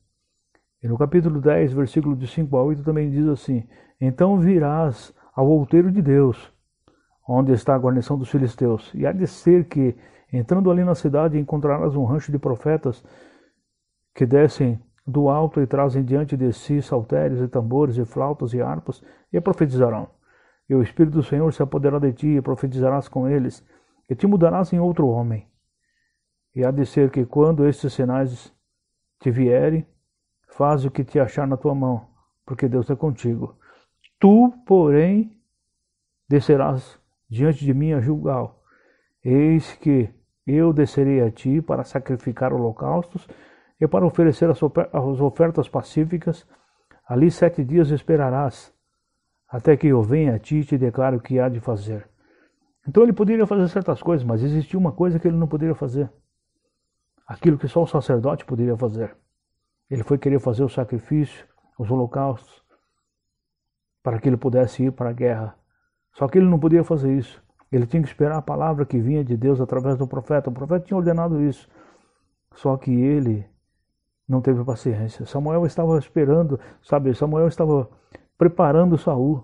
E 0.81 0.87
no 0.87 0.97
capítulo 0.97 1.41
10, 1.41 1.73
versículo 1.73 2.15
de 2.15 2.25
5 2.25 2.55
a 2.55 2.63
8 2.63 2.83
também 2.83 3.09
diz 3.09 3.27
assim: 3.27 3.67
Então 3.99 4.39
virás 4.39 5.13
ao 5.35 5.47
outeiro 5.47 5.91
de 5.91 6.01
Deus, 6.01 6.51
onde 7.27 7.51
está 7.51 7.75
a 7.75 7.79
guarnição 7.79 8.17
dos 8.17 8.29
filisteus, 8.29 8.91
e 8.93 9.05
há 9.05 9.11
de 9.11 9.27
ser 9.27 9.65
que, 9.65 9.95
entrando 10.31 10.71
ali 10.71 10.83
na 10.83 10.95
cidade, 10.95 11.37
encontrarás 11.37 11.95
um 11.95 12.05
rancho 12.05 12.31
de 12.31 12.39
profetas 12.39 13.03
que 14.15 14.25
descem 14.25 14.81
do 15.05 15.27
alto 15.27 15.59
e 15.59 15.67
trazem 15.67 16.03
diante 16.03 16.37
de 16.37 16.53
si 16.53 16.81
saltérios 16.81 17.41
e 17.41 17.47
tambores 17.47 17.97
e 17.97 18.05
flautas 18.05 18.53
e 18.53 18.61
harpas 18.61 19.03
e 19.33 19.41
profetizarão. 19.41 20.09
E 20.69 20.75
o 20.75 20.81
Espírito 20.81 21.15
do 21.15 21.23
Senhor 21.23 21.51
se 21.51 21.63
apoderará 21.63 21.99
de 21.99 22.13
ti 22.13 22.27
e 22.27 22.41
profetizarás 22.41 23.07
com 23.07 23.27
eles 23.27 23.65
e 24.09 24.15
te 24.15 24.27
mudarás 24.27 24.71
em 24.71 24.79
outro 24.79 25.07
homem. 25.07 25.47
E 26.55 26.63
há 26.63 26.71
de 26.71 26.85
ser 26.85 27.09
que 27.09 27.25
quando 27.25 27.67
estes 27.67 27.93
sinais 27.93 28.53
te 29.19 29.31
vierem, 29.31 29.85
faz 30.49 30.85
o 30.85 30.91
que 30.91 31.03
te 31.03 31.19
achar 31.19 31.47
na 31.47 31.57
tua 31.57 31.73
mão, 31.73 32.07
porque 32.45 32.67
Deus 32.67 32.89
é 32.89 32.95
contigo. 32.95 33.57
Tu, 34.19 34.53
porém, 34.65 35.39
descerás 36.27 36.99
diante 37.29 37.63
de 37.63 37.73
mim 37.73 37.93
a 37.93 38.01
julgar. 38.01 38.51
Eis 39.23 39.73
que 39.73 40.09
eu 40.45 40.73
descerei 40.73 41.21
a 41.21 41.31
ti 41.31 41.61
para 41.61 41.83
sacrificar 41.83 42.53
holocaustos 42.53 43.27
e 43.79 43.87
para 43.87 44.05
oferecer 44.05 44.49
as 44.49 44.61
ofertas 45.21 45.69
pacíficas, 45.69 46.45
ali 47.07 47.31
sete 47.31 47.63
dias 47.63 47.91
esperarás, 47.91 48.73
até 49.47 49.77
que 49.77 49.87
eu 49.87 50.01
venha 50.01 50.35
a 50.35 50.39
ti 50.39 50.57
e 50.57 50.65
te 50.65 50.77
declare 50.77 51.15
o 51.15 51.21
que 51.21 51.39
há 51.39 51.47
de 51.47 51.59
fazer. 51.59 52.07
Então 52.87 53.03
ele 53.03 53.13
poderia 53.13 53.45
fazer 53.45 53.67
certas 53.69 54.01
coisas, 54.01 54.25
mas 54.25 54.43
existia 54.43 54.79
uma 54.79 54.91
coisa 54.91 55.19
que 55.19 55.27
ele 55.27 55.37
não 55.37 55.47
poderia 55.47 55.75
fazer. 55.75 56.09
aquilo 57.27 57.59
que 57.59 57.67
só 57.67 57.83
o 57.83 57.87
sacerdote 57.87 58.43
poderia 58.43 58.75
fazer. 58.75 59.15
Ele 59.89 60.03
foi 60.03 60.17
querer 60.17 60.39
fazer 60.39 60.63
o 60.63 60.69
sacrifício, 60.69 61.45
os 61.77 61.89
holocaustos, 61.89 62.63
para 64.03 64.19
que 64.19 64.29
ele 64.29 64.37
pudesse 64.37 64.83
ir 64.83 64.91
para 64.91 65.09
a 65.09 65.13
guerra. 65.13 65.55
Só 66.13 66.27
que 66.27 66.37
ele 66.37 66.47
não 66.47 66.59
podia 66.59 66.83
fazer 66.83 67.17
isso. 67.17 67.41
Ele 67.71 67.85
tinha 67.85 68.01
que 68.01 68.09
esperar 68.09 68.37
a 68.37 68.41
palavra 68.41 68.85
que 68.85 68.99
vinha 68.99 69.23
de 69.23 69.37
Deus 69.37 69.61
através 69.61 69.97
do 69.97 70.07
profeta. 70.07 70.49
O 70.49 70.53
profeta 70.53 70.85
tinha 70.85 70.97
ordenado 70.97 71.41
isso. 71.41 71.69
Só 72.55 72.75
que 72.77 72.91
ele 72.91 73.45
não 74.27 74.41
teve 74.41 74.63
paciência. 74.63 75.25
Samuel 75.25 75.65
estava 75.65 75.97
esperando, 75.97 76.59
sabe? 76.81 77.13
Samuel 77.13 77.47
estava 77.47 77.89
preparando 78.37 78.97
Saul, 78.97 79.43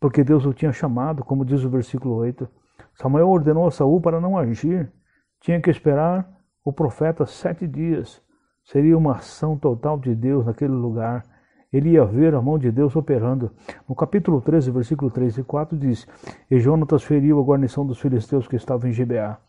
porque 0.00 0.24
Deus 0.24 0.44
o 0.44 0.52
tinha 0.52 0.72
chamado, 0.72 1.24
como 1.24 1.44
diz 1.44 1.64
o 1.64 1.70
versículo 1.70 2.16
8. 2.16 2.48
Samuel 2.94 3.28
ordenou 3.28 3.66
a 3.66 3.70
Saul 3.70 4.00
para 4.00 4.20
não 4.20 4.36
agir. 4.36 4.92
Tinha 5.40 5.60
que 5.60 5.70
esperar 5.70 6.28
o 6.64 6.72
profeta 6.72 7.24
sete 7.24 7.66
dias. 7.66 8.22
Seria 8.70 8.96
uma 8.96 9.16
ação 9.16 9.58
total 9.58 9.98
de 9.98 10.14
Deus 10.14 10.46
naquele 10.46 10.72
lugar. 10.72 11.24
Ele 11.72 11.90
ia 11.90 12.04
ver 12.04 12.36
a 12.36 12.40
mão 12.40 12.56
de 12.56 12.70
Deus 12.70 12.94
operando. 12.94 13.50
No 13.88 13.96
capítulo 13.96 14.40
13, 14.40 14.70
versículo 14.70 15.10
3 15.10 15.38
e 15.38 15.42
4 15.42 15.76
diz: 15.76 16.06
E 16.48 16.60
Jonatas 16.60 17.02
feriu 17.02 17.40
a 17.40 17.42
guarnição 17.42 17.84
dos 17.84 17.98
filisteus 17.98 18.46
que 18.46 18.54
estavam 18.54 18.88
em 18.88 18.92
Gibeá. 18.92 19.40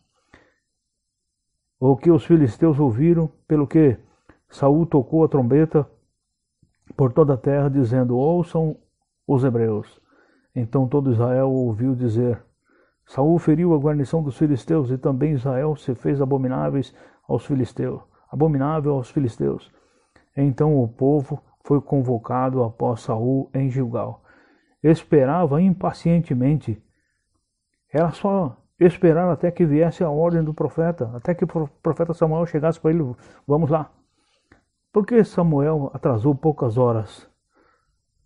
O 1.78 1.96
que 1.96 2.10
os 2.10 2.24
filisteus 2.24 2.80
ouviram, 2.80 3.30
pelo 3.46 3.64
que 3.64 3.96
Saul 4.50 4.86
tocou 4.86 5.22
a 5.22 5.28
trombeta 5.28 5.88
por 6.96 7.12
toda 7.12 7.34
a 7.34 7.38
terra, 7.38 7.68
dizendo: 7.68 8.16
Ouçam 8.16 8.76
os 9.24 9.44
hebreus. 9.44 10.00
Então 10.52 10.88
todo 10.88 11.12
Israel 11.12 11.48
ouviu 11.48 11.94
dizer: 11.94 12.42
Saul 13.06 13.38
feriu 13.38 13.72
a 13.72 13.78
guarnição 13.78 14.20
dos 14.20 14.36
filisteus, 14.36 14.90
e 14.90 14.98
também 14.98 15.34
Israel 15.34 15.76
se 15.76 15.94
fez 15.94 16.20
abomináveis 16.20 16.92
aos 17.28 17.46
filisteus, 17.46 18.02
abominável 18.32 18.94
aos 18.94 19.10
filisteus. 19.10 19.70
Então 20.34 20.82
o 20.82 20.88
povo 20.88 21.42
foi 21.62 21.80
convocado 21.80 22.64
após 22.64 23.00
Saul 23.00 23.50
em 23.54 23.70
Gilgal. 23.70 24.24
Esperava 24.82 25.60
impacientemente. 25.60 26.82
Era 27.92 28.10
só 28.10 28.56
esperar 28.80 29.30
até 29.30 29.50
que 29.50 29.66
viesse 29.66 30.02
a 30.02 30.10
ordem 30.10 30.42
do 30.42 30.54
profeta, 30.54 31.10
até 31.14 31.34
que 31.34 31.44
o 31.44 31.68
profeta 31.82 32.14
Samuel 32.14 32.46
chegasse 32.46 32.80
para 32.80 32.90
ele, 32.90 33.14
vamos 33.46 33.70
lá. 33.70 33.90
Porque 34.92 35.22
Samuel 35.22 35.90
atrasou 35.94 36.34
poucas 36.34 36.76
horas. 36.78 37.30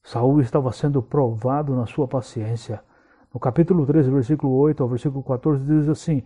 Saul 0.03 0.41
estava 0.41 0.71
sendo 0.73 1.03
provado 1.03 1.75
na 1.75 1.85
sua 1.85 2.07
paciência. 2.07 2.81
No 3.35 3.41
capítulo 3.41 3.85
13, 3.85 4.11
versículo 4.11 4.55
8 4.55 4.83
ao 4.83 4.89
versículo 4.89 5.23
14, 5.23 5.65
diz 5.65 5.89
assim: 5.89 6.23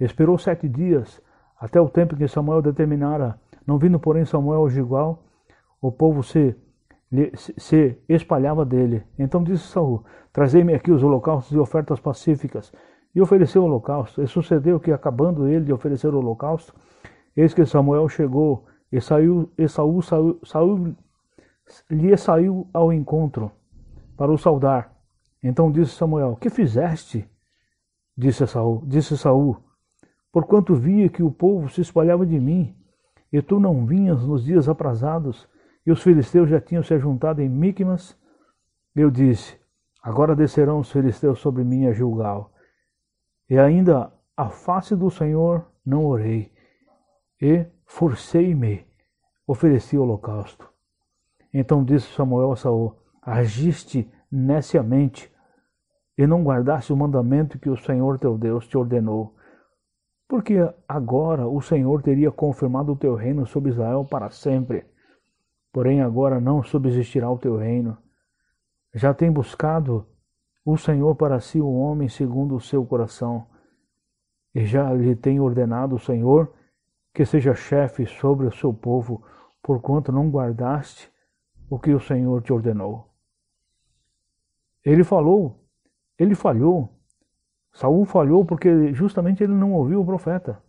Esperou 0.00 0.38
sete 0.38 0.68
dias, 0.68 1.20
até 1.64 1.80
o 1.80 1.88
tempo 1.88 2.14
que 2.14 2.28
Samuel 2.28 2.60
determinara. 2.60 3.40
Não 3.66 3.78
vindo, 3.78 3.98
porém, 3.98 4.26
Samuel 4.26 4.60
ao 4.60 4.68
Gilgal, 4.68 5.24
o 5.80 5.90
povo 5.90 6.22
se, 6.22 6.54
se 7.56 7.98
espalhava 8.06 8.66
dele. 8.66 9.02
Então 9.18 9.42
disse 9.42 9.68
Saul: 9.68 10.04
Trazei-me 10.30 10.74
aqui 10.74 10.92
os 10.92 11.02
holocaustos 11.02 11.56
e 11.56 11.58
ofertas 11.58 11.98
pacíficas. 11.98 12.70
E 13.14 13.22
ofereceu 13.22 13.62
o 13.62 13.64
holocausto. 13.64 14.22
E 14.22 14.26
sucedeu 14.26 14.78
que, 14.78 14.92
acabando 14.92 15.48
ele 15.48 15.64
de 15.64 15.72
oferecer 15.72 16.12
o 16.12 16.18
holocausto, 16.18 16.74
eis 17.34 17.54
que 17.54 17.64
Samuel 17.64 18.10
chegou 18.10 18.66
e 18.92 19.00
saiu, 19.00 19.50
e 19.56 19.66
Saul, 19.66 20.02
Saul, 20.02 20.38
Saul 20.44 20.94
lhe 21.90 22.14
saiu 22.18 22.68
ao 22.74 22.92
encontro 22.92 23.50
para 24.18 24.30
o 24.30 24.36
saudar. 24.36 24.92
Então 25.42 25.72
disse 25.72 25.92
Samuel: 25.92 26.36
Que 26.38 26.50
fizeste? 26.50 27.26
Disse 28.14 28.46
Saul, 28.46 28.82
disse 28.84 29.16
Saul: 29.16 29.56
Porquanto 30.34 30.74
via 30.74 31.08
que 31.08 31.22
o 31.22 31.30
povo 31.30 31.68
se 31.68 31.80
espalhava 31.80 32.26
de 32.26 32.40
mim, 32.40 32.76
e 33.32 33.40
tu 33.40 33.60
não 33.60 33.86
vinhas 33.86 34.26
nos 34.26 34.42
dias 34.42 34.68
aprazados, 34.68 35.48
e 35.86 35.92
os 35.92 36.02
filisteus 36.02 36.50
já 36.50 36.60
tinham 36.60 36.82
se 36.82 36.98
juntado 36.98 37.40
em 37.40 37.48
Micmas, 37.48 38.18
eu 38.96 39.12
disse: 39.12 39.56
Agora 40.02 40.34
descerão 40.34 40.80
os 40.80 40.90
filisteus 40.90 41.38
sobre 41.38 41.62
mim 41.62 41.86
a 41.86 41.92
Gilgal. 41.92 42.52
E 43.48 43.56
ainda 43.56 44.12
a 44.36 44.48
face 44.48 44.96
do 44.96 45.08
Senhor 45.08 45.70
não 45.86 46.04
orei, 46.04 46.52
e 47.40 47.64
forcei-me, 47.86 48.84
ofereci 49.46 49.96
holocausto. 49.96 50.68
Então 51.52 51.84
disse 51.84 52.12
Samuel 52.12 52.50
a 52.50 52.56
Saul: 52.56 52.96
Agiste 53.22 54.12
neciamente 54.32 55.32
e 56.18 56.26
não 56.26 56.42
guardaste 56.42 56.92
o 56.92 56.96
mandamento 56.96 57.56
que 57.56 57.70
o 57.70 57.76
Senhor 57.76 58.18
teu 58.18 58.36
Deus 58.36 58.66
te 58.66 58.76
ordenou. 58.76 59.36
Porque 60.34 60.56
agora 60.88 61.46
o 61.46 61.62
Senhor 61.62 62.02
teria 62.02 62.28
confirmado 62.28 62.90
o 62.90 62.96
teu 62.96 63.14
reino 63.14 63.46
sobre 63.46 63.70
Israel 63.70 64.04
para 64.04 64.30
sempre. 64.30 64.84
Porém, 65.72 66.02
agora 66.02 66.40
não 66.40 66.60
subsistirá 66.60 67.30
o 67.30 67.38
teu 67.38 67.56
reino. 67.56 67.96
Já 68.92 69.14
tem 69.14 69.30
buscado 69.30 70.04
o 70.64 70.76
Senhor 70.76 71.14
para 71.14 71.38
si 71.38 71.60
um 71.60 71.78
homem 71.78 72.08
segundo 72.08 72.56
o 72.56 72.60
seu 72.60 72.84
coração. 72.84 73.46
E 74.52 74.66
já 74.66 74.92
lhe 74.92 75.14
tem 75.14 75.38
ordenado 75.38 75.94
o 75.94 76.00
Senhor 76.00 76.52
que 77.14 77.24
seja 77.24 77.54
chefe 77.54 78.04
sobre 78.04 78.48
o 78.48 78.52
seu 78.52 78.74
povo, 78.74 79.24
porquanto 79.62 80.10
não 80.10 80.30
guardaste 80.30 81.12
o 81.70 81.78
que 81.78 81.94
o 81.94 82.00
Senhor 82.00 82.42
te 82.42 82.52
ordenou. 82.52 83.08
Ele 84.84 85.04
falou 85.04 85.60
ele 86.18 86.34
falhou. 86.34 86.93
Saul 87.74 88.04
falhou 88.04 88.44
porque 88.44 88.94
justamente 88.94 89.42
ele 89.42 89.52
não 89.52 89.72
ouviu 89.72 90.00
o 90.00 90.06
profeta. 90.06 90.62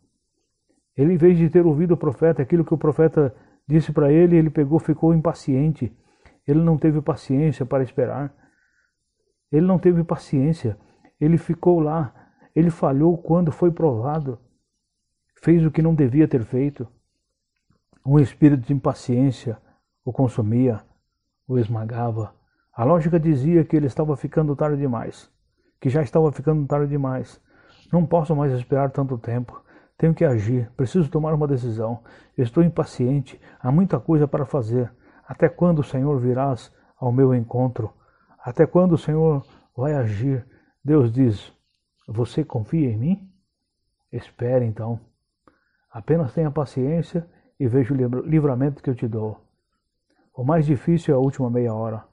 Ele, 0.97 1.13
em 1.13 1.17
vez 1.17 1.37
de 1.37 1.49
ter 1.49 1.63
ouvido 1.63 1.93
o 1.93 1.97
profeta, 1.97 2.41
aquilo 2.41 2.65
que 2.65 2.73
o 2.73 2.77
profeta 2.77 3.33
disse 3.67 3.93
para 3.93 4.11
ele, 4.11 4.35
ele 4.35 4.49
pegou, 4.49 4.79
ficou 4.79 5.13
impaciente. 5.13 5.95
Ele 6.47 6.59
não 6.59 6.77
teve 6.77 6.99
paciência 7.01 7.65
para 7.65 7.83
esperar. 7.83 8.33
Ele 9.51 9.65
não 9.67 9.77
teve 9.77 10.03
paciência. 10.03 10.77
Ele 11.21 11.37
ficou 11.37 11.79
lá. 11.79 12.11
Ele 12.55 12.71
falhou 12.71 13.15
quando 13.17 13.51
foi 13.51 13.71
provado. 13.71 14.39
Fez 15.43 15.63
o 15.63 15.69
que 15.69 15.83
não 15.83 15.93
devia 15.93 16.27
ter 16.27 16.43
feito. 16.43 16.87
Um 18.03 18.19
espírito 18.19 18.65
de 18.65 18.73
impaciência 18.73 19.59
o 20.03 20.11
consumia, 20.11 20.81
o 21.47 21.57
esmagava. 21.57 22.33
A 22.73 22.83
lógica 22.83 23.19
dizia 23.19 23.63
que 23.63 23.75
ele 23.75 23.87
estava 23.87 24.15
ficando 24.15 24.55
tarde 24.55 24.77
demais 24.77 25.34
que 25.79 25.89
já 25.89 26.01
estava 26.01 26.31
ficando 26.31 26.65
tarde 26.67 26.87
demais. 26.87 27.39
Não 27.91 28.05
posso 28.05 28.35
mais 28.35 28.51
esperar 28.53 28.91
tanto 28.91 29.17
tempo. 29.17 29.63
Tenho 29.97 30.13
que 30.13 30.25
agir, 30.25 30.69
preciso 30.75 31.09
tomar 31.09 31.33
uma 31.33 31.47
decisão. 31.47 32.03
Estou 32.37 32.63
impaciente, 32.63 33.39
há 33.59 33.71
muita 33.71 33.99
coisa 33.99 34.27
para 34.27 34.45
fazer. 34.45 34.91
Até 35.27 35.47
quando, 35.47 35.83
Senhor, 35.83 36.19
virás 36.19 36.71
ao 36.99 37.11
meu 37.11 37.33
encontro? 37.33 37.93
Até 38.43 38.65
quando 38.65 38.93
o 38.93 38.97
Senhor 38.97 39.45
vai 39.75 39.93
agir? 39.93 40.45
Deus 40.83 41.11
diz: 41.11 41.51
Você 42.07 42.43
confia 42.43 42.89
em 42.89 42.97
mim? 42.97 43.29
Espere 44.11 44.65
então. 44.65 44.99
Apenas 45.91 46.33
tenha 46.33 46.51
paciência 46.51 47.27
e 47.59 47.67
veja 47.67 47.93
o 47.93 47.97
livramento 48.27 48.83
que 48.83 48.89
eu 48.89 48.95
te 48.95 49.07
dou. 49.07 49.41
O 50.33 50.43
mais 50.43 50.65
difícil 50.65 51.13
é 51.13 51.17
a 51.17 51.19
última 51.19 51.49
meia 51.49 51.73
hora. 51.73 52.03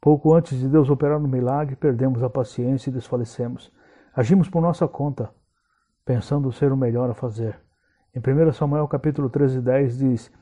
Pouco 0.00 0.34
antes 0.34 0.58
de 0.58 0.68
Deus 0.68 0.90
operar 0.90 1.18
no 1.18 1.28
milagre, 1.28 1.76
perdemos 1.76 2.22
a 2.22 2.30
paciência 2.30 2.90
e 2.90 2.92
desfalecemos. 2.92 3.72
Agimos 4.14 4.48
por 4.48 4.60
nossa 4.60 4.86
conta, 4.86 5.30
pensando 6.04 6.52
ser 6.52 6.72
o 6.72 6.76
melhor 6.76 7.10
a 7.10 7.14
fazer. 7.14 7.60
Em 8.14 8.20
1 8.20 8.52
Samuel 8.52 8.88
capítulo 8.88 9.28
13, 9.28 9.60
10 9.60 9.98
diz, 9.98 10.32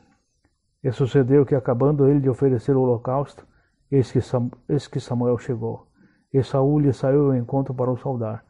E 0.82 0.92
sucedeu 0.92 1.44
que, 1.44 1.54
acabando 1.54 2.06
ele 2.08 2.20
de 2.20 2.28
oferecer 2.28 2.76
o 2.76 2.82
holocausto, 2.82 3.46
eis 3.90 4.12
que, 4.12 5.00
Samuel 5.00 5.38
chegou. 5.38 5.88
E 6.32 6.42
Saul 6.42 6.80
lhe 6.80 6.92
saiu 6.92 7.26
ao 7.26 7.34
encontro 7.34 7.74
para 7.74 7.90
o 7.90 7.96
saudar. 7.96 8.44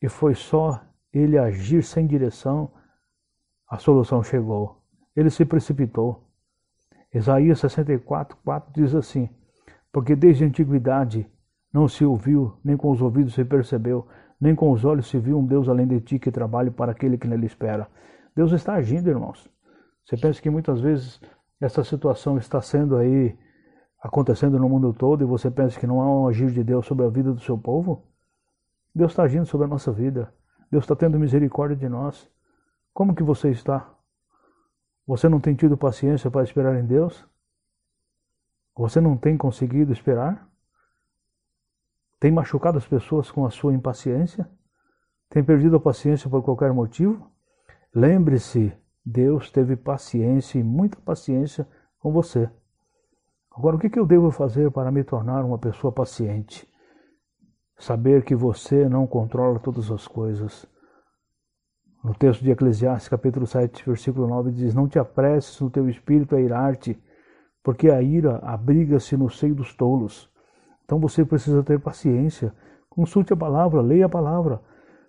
E 0.00 0.08
foi 0.08 0.34
só 0.34 0.80
ele 1.12 1.36
agir 1.36 1.82
sem 1.82 2.06
direção, 2.06 2.70
a 3.68 3.78
solução 3.78 4.22
chegou. 4.22 4.82
Ele 5.16 5.30
se 5.30 5.44
precipitou. 5.44 6.24
Isaías 7.12 7.58
64, 7.58 8.36
4 8.44 8.72
diz 8.72 8.94
assim: 8.94 9.28
porque 9.92 10.14
desde 10.14 10.44
a 10.44 10.46
antiguidade 10.46 11.26
não 11.72 11.88
se 11.88 12.04
ouviu, 12.04 12.58
nem 12.64 12.76
com 12.76 12.90
os 12.90 13.00
ouvidos 13.00 13.34
se 13.34 13.44
percebeu, 13.44 14.06
nem 14.40 14.54
com 14.54 14.70
os 14.70 14.84
olhos 14.84 15.08
se 15.08 15.18
viu 15.18 15.38
um 15.38 15.46
Deus 15.46 15.68
além 15.68 15.86
de 15.86 16.00
ti 16.00 16.18
que 16.18 16.30
trabalhe 16.30 16.70
para 16.70 16.92
aquele 16.92 17.18
que 17.18 17.26
nele 17.26 17.46
espera. 17.46 17.88
Deus 18.34 18.52
está 18.52 18.74
agindo, 18.74 19.08
irmãos. 19.08 19.48
Você 20.04 20.16
pensa 20.16 20.40
que 20.40 20.48
muitas 20.48 20.80
vezes 20.80 21.20
essa 21.60 21.82
situação 21.82 22.38
está 22.38 22.60
sendo 22.60 22.96
aí 22.96 23.36
acontecendo 24.00 24.58
no 24.58 24.68
mundo 24.68 24.92
todo 24.92 25.22
e 25.22 25.26
você 25.26 25.50
pensa 25.50 25.78
que 25.78 25.86
não 25.86 26.00
há 26.00 26.20
um 26.20 26.28
agir 26.28 26.50
de 26.50 26.62
Deus 26.62 26.86
sobre 26.86 27.04
a 27.04 27.08
vida 27.08 27.32
do 27.32 27.40
seu 27.40 27.58
povo? 27.58 28.04
Deus 28.94 29.12
está 29.12 29.24
agindo 29.24 29.44
sobre 29.44 29.66
a 29.66 29.68
nossa 29.68 29.92
vida. 29.92 30.32
Deus 30.70 30.84
está 30.84 30.94
tendo 30.94 31.18
misericórdia 31.18 31.76
de 31.76 31.88
nós. 31.88 32.30
Como 32.94 33.14
que 33.14 33.22
você 33.22 33.50
está? 33.50 33.92
Você 35.06 35.28
não 35.28 35.40
tem 35.40 35.54
tido 35.54 35.76
paciência 35.76 36.30
para 36.30 36.42
esperar 36.42 36.78
em 36.78 36.86
Deus? 36.86 37.26
Você 38.78 39.00
não 39.00 39.16
tem 39.16 39.36
conseguido 39.36 39.92
esperar? 39.92 40.48
Tem 42.20 42.30
machucado 42.30 42.78
as 42.78 42.86
pessoas 42.86 43.28
com 43.28 43.44
a 43.44 43.50
sua 43.50 43.74
impaciência? 43.74 44.48
Tem 45.28 45.42
perdido 45.42 45.76
a 45.76 45.80
paciência 45.80 46.30
por 46.30 46.44
qualquer 46.44 46.72
motivo? 46.72 47.28
Lembre-se, 47.92 48.72
Deus 49.04 49.50
teve 49.50 49.74
paciência 49.74 50.60
e 50.60 50.62
muita 50.62 50.96
paciência 51.00 51.68
com 51.98 52.12
você. 52.12 52.48
Agora, 53.50 53.74
o 53.74 53.80
que 53.80 53.98
eu 53.98 54.06
devo 54.06 54.30
fazer 54.30 54.70
para 54.70 54.92
me 54.92 55.02
tornar 55.02 55.44
uma 55.44 55.58
pessoa 55.58 55.92
paciente? 55.92 56.64
Saber 57.76 58.24
que 58.24 58.36
você 58.36 58.88
não 58.88 59.08
controla 59.08 59.58
todas 59.58 59.90
as 59.90 60.06
coisas. 60.06 60.64
No 62.04 62.14
texto 62.14 62.44
de 62.44 62.52
Eclesiastes, 62.52 63.08
capítulo 63.08 63.44
7, 63.44 63.84
versículo 63.84 64.28
9, 64.28 64.52
diz: 64.52 64.72
Não 64.72 64.86
te 64.86 65.00
apresses 65.00 65.60
no 65.60 65.68
teu 65.68 65.88
espírito 65.88 66.36
a 66.36 66.40
irar-te, 66.40 66.96
porque 67.62 67.90
a 67.90 68.00
ira 68.00 68.38
abriga-se 68.38 69.16
no 69.16 69.28
seio 69.28 69.54
dos 69.54 69.74
tolos. 69.74 70.30
Então 70.84 70.98
você 70.98 71.24
precisa 71.24 71.62
ter 71.62 71.78
paciência. 71.78 72.54
Consulte 72.88 73.32
a 73.32 73.36
palavra, 73.36 73.80
leia 73.80 74.06
a 74.06 74.08
palavra. 74.08 74.60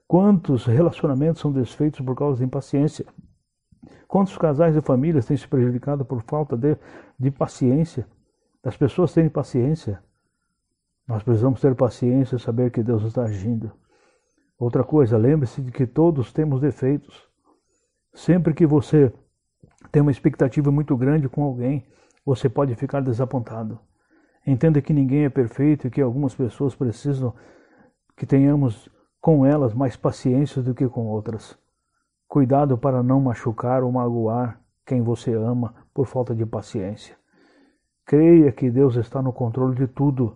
Quantos 0.07 0.65
relacionamentos 0.65 1.41
são 1.41 1.51
desfeitos 1.51 2.01
por 2.01 2.15
causa 2.15 2.39
da 2.39 2.45
impaciência? 2.45 3.05
Quantos 4.07 4.37
casais 4.37 4.75
e 4.75 4.81
famílias 4.81 5.25
têm 5.25 5.37
se 5.37 5.47
prejudicado 5.47 6.03
por 6.03 6.21
falta 6.23 6.57
de, 6.57 6.75
de 7.17 7.31
paciência? 7.31 8.07
Das 8.61 8.75
pessoas 8.75 9.13
terem 9.13 9.29
paciência. 9.29 10.01
Nós 11.07 11.23
precisamos 11.23 11.61
ter 11.61 11.73
paciência 11.75 12.35
e 12.35 12.39
saber 12.39 12.71
que 12.71 12.83
Deus 12.83 13.03
está 13.03 13.23
agindo. 13.23 13.71
Outra 14.59 14.83
coisa, 14.83 15.17
lembre-se 15.17 15.61
de 15.61 15.71
que 15.71 15.87
todos 15.87 16.33
temos 16.33 16.59
defeitos. 16.59 17.27
Sempre 18.13 18.53
que 18.53 18.65
você 18.65 19.13
tem 19.91 20.01
uma 20.01 20.11
expectativa 20.11 20.69
muito 20.71 20.97
grande 20.97 21.29
com 21.29 21.43
alguém, 21.43 21.87
você 22.25 22.49
pode 22.49 22.75
ficar 22.75 23.01
desapontado. 23.01 23.79
Entenda 24.45 24.81
que 24.81 24.93
ninguém 24.93 25.25
é 25.25 25.29
perfeito 25.29 25.87
e 25.87 25.91
que 25.91 26.01
algumas 26.01 26.33
pessoas 26.33 26.75
precisam 26.75 27.33
que 28.15 28.25
tenhamos 28.25 28.89
com 29.21 29.45
elas 29.45 29.73
mais 29.73 29.95
paciência 29.95 30.61
do 30.61 30.73
que 30.73 30.87
com 30.87 31.07
outras. 31.07 31.57
Cuidado 32.27 32.77
para 32.77 33.01
não 33.03 33.19
machucar 33.19 33.83
ou 33.83 33.91
magoar 33.91 34.59
quem 34.85 35.01
você 35.01 35.33
ama 35.33 35.73
por 35.93 36.05
falta 36.05 36.33
de 36.33 36.45
paciência. 36.45 37.15
Creia 38.05 38.51
que 38.51 38.71
Deus 38.71 38.95
está 38.95 39.21
no 39.21 39.31
controle 39.31 39.75
de 39.75 39.87
tudo. 39.87 40.35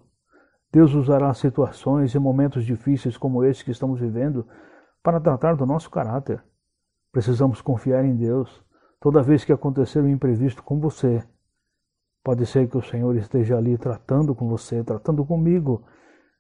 Deus 0.72 0.94
usará 0.94 1.34
situações 1.34 2.14
e 2.14 2.20
momentos 2.20 2.66
difíceis 2.66 3.18
como 3.18 3.44
esse 3.44 3.64
que 3.64 3.72
estamos 3.72 4.00
vivendo 4.00 4.48
para 5.02 5.20
tratar 5.20 5.56
do 5.56 5.66
nosso 5.66 5.90
caráter. 5.90 6.44
Precisamos 7.12 7.62
confiar 7.62 8.06
em 8.06 8.16
Deus. 8.16 8.64
Toda 9.00 9.22
vez 9.22 9.44
que 9.44 9.52
acontecer 9.52 10.02
um 10.02 10.10
imprevisto 10.10 10.64
com 10.64 10.80
você, 10.80 11.24
pode 12.24 12.46
ser 12.46 12.68
que 12.70 12.78
o 12.78 12.82
Senhor 12.82 13.16
esteja 13.16 13.58
ali 13.58 13.78
tratando 13.78 14.34
com 14.34 14.48
você, 14.48 14.84
tratando 14.84 15.26
comigo. 15.26 15.84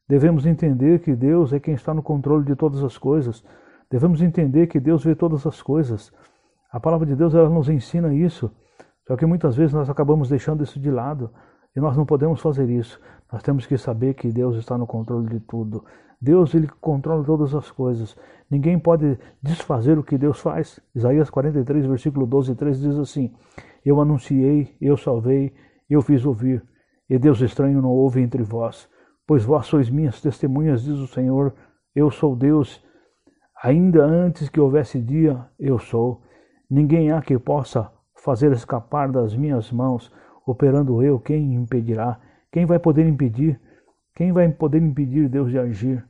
Devemos 0.07 0.45
entender 0.45 0.99
que 0.99 1.15
Deus 1.15 1.51
é 1.51 1.59
quem 1.59 1.73
está 1.73 1.93
no 1.93 2.01
controle 2.01 2.45
de 2.45 2.55
todas 2.55 2.83
as 2.83 2.97
coisas. 2.97 3.43
Devemos 3.89 4.21
entender 4.21 4.67
que 4.67 4.79
Deus 4.79 5.03
vê 5.03 5.13
todas 5.15 5.45
as 5.45 5.61
coisas. 5.61 6.11
A 6.71 6.79
palavra 6.79 7.05
de 7.05 7.15
Deus 7.15 7.35
ela 7.35 7.49
nos 7.49 7.69
ensina 7.69 8.13
isso. 8.13 8.51
Só 9.07 9.17
que 9.17 9.25
muitas 9.25 9.55
vezes 9.55 9.73
nós 9.73 9.89
acabamos 9.89 10.29
deixando 10.29 10.63
isso 10.63 10.79
de 10.79 10.89
lado 10.89 11.29
e 11.75 11.79
nós 11.79 11.97
não 11.97 12.05
podemos 12.05 12.41
fazer 12.41 12.69
isso. 12.69 12.99
Nós 13.31 13.43
temos 13.43 13.65
que 13.65 13.77
saber 13.77 14.13
que 14.13 14.31
Deus 14.31 14.55
está 14.55 14.77
no 14.77 14.87
controle 14.87 15.27
de 15.27 15.39
tudo. 15.41 15.83
Deus 16.21 16.53
ele 16.55 16.67
controla 16.79 17.23
todas 17.23 17.53
as 17.53 17.69
coisas. 17.69 18.15
Ninguém 18.49 18.79
pode 18.79 19.19
desfazer 19.41 19.97
o 19.97 20.03
que 20.03 20.17
Deus 20.17 20.39
faz. 20.39 20.79
Isaías 20.95 21.29
43, 21.29 21.85
versículo 21.85 22.25
12 22.25 22.53
e 22.53 22.55
13 22.55 22.89
diz 22.89 22.97
assim: 22.97 23.33
Eu 23.83 23.99
anunciei, 23.99 24.73
eu 24.79 24.95
salvei, 24.95 25.53
eu 25.93 26.01
fiz 26.01 26.25
ouvir, 26.25 26.63
e 27.09 27.17
Deus 27.17 27.41
estranho 27.41 27.81
não 27.81 27.89
houve 27.89 28.21
entre 28.21 28.43
vós. 28.43 28.89
Pois 29.25 29.43
vós 29.43 29.65
sois 29.67 29.89
minhas 29.89 30.19
testemunhas, 30.21 30.83
diz 30.83 30.97
o 30.97 31.07
Senhor, 31.07 31.53
eu 31.95 32.11
sou 32.11 32.35
Deus 32.35 32.83
Ainda 33.63 34.03
antes 34.03 34.49
que 34.49 34.59
houvesse 34.59 35.01
dia, 35.01 35.47
eu 35.57 35.79
sou. 35.79 36.21
Ninguém 36.69 37.13
há 37.13 37.21
que 37.21 37.39
possa 37.39 37.89
fazer 38.13 38.51
escapar 38.51 39.09
das 39.09 39.33
minhas 39.33 39.71
mãos. 39.71 40.11
Operando 40.45 41.01
eu, 41.01 41.17
quem 41.17 41.53
impedirá? 41.53 42.19
Quem 42.51 42.65
vai 42.65 42.77
poder 42.77 43.07
impedir? 43.07 43.57
Quem 44.13 44.33
vai 44.33 44.49
poder 44.49 44.81
impedir 44.81 45.29
Deus 45.29 45.49
de 45.49 45.57
agir? 45.57 46.05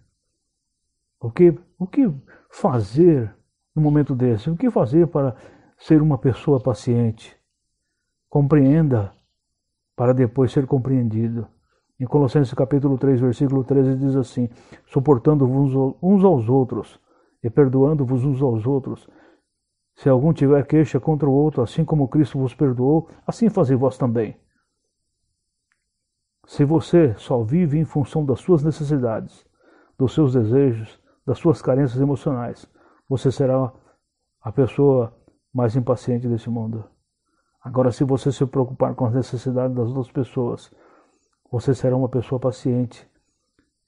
O 1.21 1.29
que, 1.29 1.55
o 1.77 1.85
que 1.85 2.11
fazer 2.49 3.31
no 3.75 3.83
momento 3.83 4.15
desse? 4.15 4.49
O 4.49 4.57
que 4.57 4.71
fazer 4.71 5.05
para 5.05 5.35
ser 5.77 6.01
uma 6.01 6.17
pessoa 6.17 6.59
paciente? 6.59 7.37
Compreenda 8.31 9.13
para 9.95 10.13
depois 10.13 10.51
ser 10.51 10.65
compreendido. 10.65 11.47
Em 11.99 12.06
Colossenses 12.06 12.53
capítulo 12.53 12.97
3, 12.97 13.21
versículo 13.21 13.63
13 13.63 13.95
diz 13.95 14.15
assim: 14.15 14.49
suportando-vos 14.86 15.97
uns 16.01 16.23
aos 16.23 16.49
outros 16.49 16.99
e 17.43 17.49
perdoando-vos 17.49 18.23
uns 18.23 18.41
aos 18.41 18.65
outros. 18.65 19.08
Se 19.95 20.10
algum 20.10 20.34
tiver 20.34 20.65
queixa 20.65 20.99
contra 20.99 21.29
o 21.29 21.34
outro, 21.34 21.62
assim 21.62 21.86
como 21.86 22.08
Cristo 22.08 22.39
vos 22.39 22.56
perdoou, 22.56 23.10
assim 23.27 23.49
fazei 23.49 23.75
vós 23.75 23.97
também. 23.97 24.36
Se 26.45 26.65
você 26.65 27.13
só 27.17 27.43
vive 27.43 27.77
em 27.77 27.86
função 27.86 28.25
das 28.25 28.39
suas 28.39 28.63
necessidades, 28.63 29.45
dos 29.97 30.13
seus 30.13 30.34
desejos, 30.34 30.99
das 31.25 31.38
suas 31.38 31.62
carências 31.62 32.01
emocionais, 32.01 32.67
você 33.08 33.32
será 33.32 33.71
a 34.41 34.51
pessoa 34.51 35.15
mais 35.53 35.75
impaciente 35.75 36.27
desse 36.27 36.49
mundo. 36.49 36.84
Agora, 37.63 37.91
se 37.91 38.04
você 38.04 38.32
se 38.32 38.45
preocupar 38.45 38.93
com 38.93 39.06
as 39.06 39.13
necessidades 39.13 39.76
das 39.76 39.88
outras 39.88 40.12
pessoas, 40.12 40.71
você 41.52 41.73
será 41.73 41.95
uma 41.95 42.10
pessoa 42.10 42.39
paciente 42.39 43.08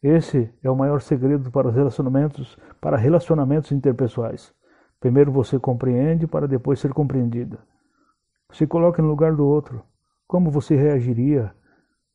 esse 0.08 0.54
é 0.62 0.70
o 0.70 0.76
maior 0.76 1.02
segredo 1.02 1.50
para 1.50 1.68
os 1.68 1.74
relacionamentos, 1.74 2.56
para 2.80 2.96
relacionamentos 2.96 3.72
interpessoais. 3.72 4.54
Primeiro 5.00 5.32
você 5.32 5.58
compreende 5.58 6.28
para 6.28 6.48
depois 6.48 6.80
ser 6.80 6.94
compreendido. 6.94 7.58
Se 8.52 8.68
coloque 8.68 9.02
no 9.02 9.08
lugar 9.08 9.36
do 9.36 9.44
outro. 9.44 9.84
Como 10.28 10.52
você 10.52 10.76
reagiria? 10.76 11.56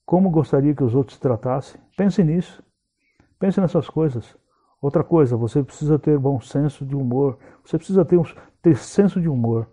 Como 0.06 0.30
gostaria 0.30 0.72
que 0.72 0.84
os 0.84 0.94
outros 0.94 1.18
tratassem? 1.18 1.80
Pense 1.96 2.22
nisso. 2.22 2.62
Pense 3.40 3.60
nessas 3.60 3.90
coisas. 3.90 4.36
Outra 4.80 5.02
coisa, 5.02 5.36
você 5.36 5.60
precisa 5.60 5.98
ter 5.98 6.16
bom 6.16 6.40
senso 6.40 6.86
de 6.86 6.94
humor. 6.94 7.40
Você 7.64 7.76
precisa 7.76 8.04
ter, 8.04 8.18
um, 8.18 8.24
ter 8.62 8.76
senso 8.76 9.20
de 9.20 9.28
humor. 9.28 9.68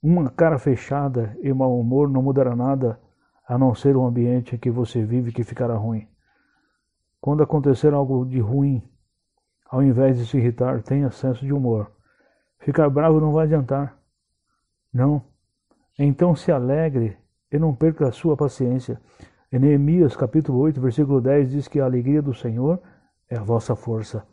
Uma 0.00 0.30
cara 0.30 0.58
fechada 0.58 1.36
e 1.42 1.52
mau 1.52 1.78
humor 1.78 2.08
não 2.08 2.22
mudará 2.22 2.54
nada, 2.54 3.00
a 3.48 3.58
não 3.58 3.74
ser 3.74 3.96
o 3.96 4.04
ambiente 4.04 4.54
em 4.54 4.58
que 4.58 4.70
você 4.70 5.02
vive 5.04 5.32
que 5.32 5.42
ficará 5.42 5.74
ruim. 5.74 6.06
Quando 7.20 7.42
acontecer 7.42 7.92
algo 7.92 8.24
de 8.24 8.38
ruim, 8.38 8.80
ao 9.68 9.82
invés 9.82 10.16
de 10.16 10.24
se 10.24 10.36
irritar, 10.36 10.82
tenha 10.82 11.10
senso 11.10 11.44
de 11.44 11.52
humor. 11.52 11.90
Ficar 12.60 12.88
bravo 12.88 13.20
não 13.20 13.32
vai 13.32 13.46
adiantar. 13.46 13.98
Não. 14.92 15.20
Então 15.98 16.36
se 16.36 16.52
alegre 16.52 17.16
e 17.50 17.58
não 17.58 17.74
perca 17.74 18.06
a 18.06 18.12
sua 18.12 18.36
paciência. 18.36 19.00
Em 19.50 19.58
Neemias 19.58 20.14
capítulo 20.14 20.60
8, 20.60 20.80
versículo 20.80 21.20
10 21.20 21.50
diz 21.50 21.68
que 21.68 21.80
a 21.80 21.84
alegria 21.84 22.22
do 22.22 22.32
Senhor 22.32 22.80
é 23.28 23.36
a 23.36 23.42
vossa 23.42 23.74
força. 23.74 24.24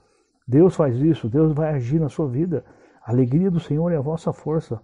Deus 0.47 0.75
faz 0.75 0.95
isso, 0.97 1.27
Deus 1.27 1.53
vai 1.53 1.73
agir 1.73 1.99
na 1.99 2.09
sua 2.09 2.27
vida. 2.27 2.63
A 3.03 3.11
alegria 3.11 3.49
do 3.49 3.59
Senhor 3.59 3.91
é 3.91 3.97
a 3.97 4.01
vossa 4.01 4.31
força. 4.31 4.79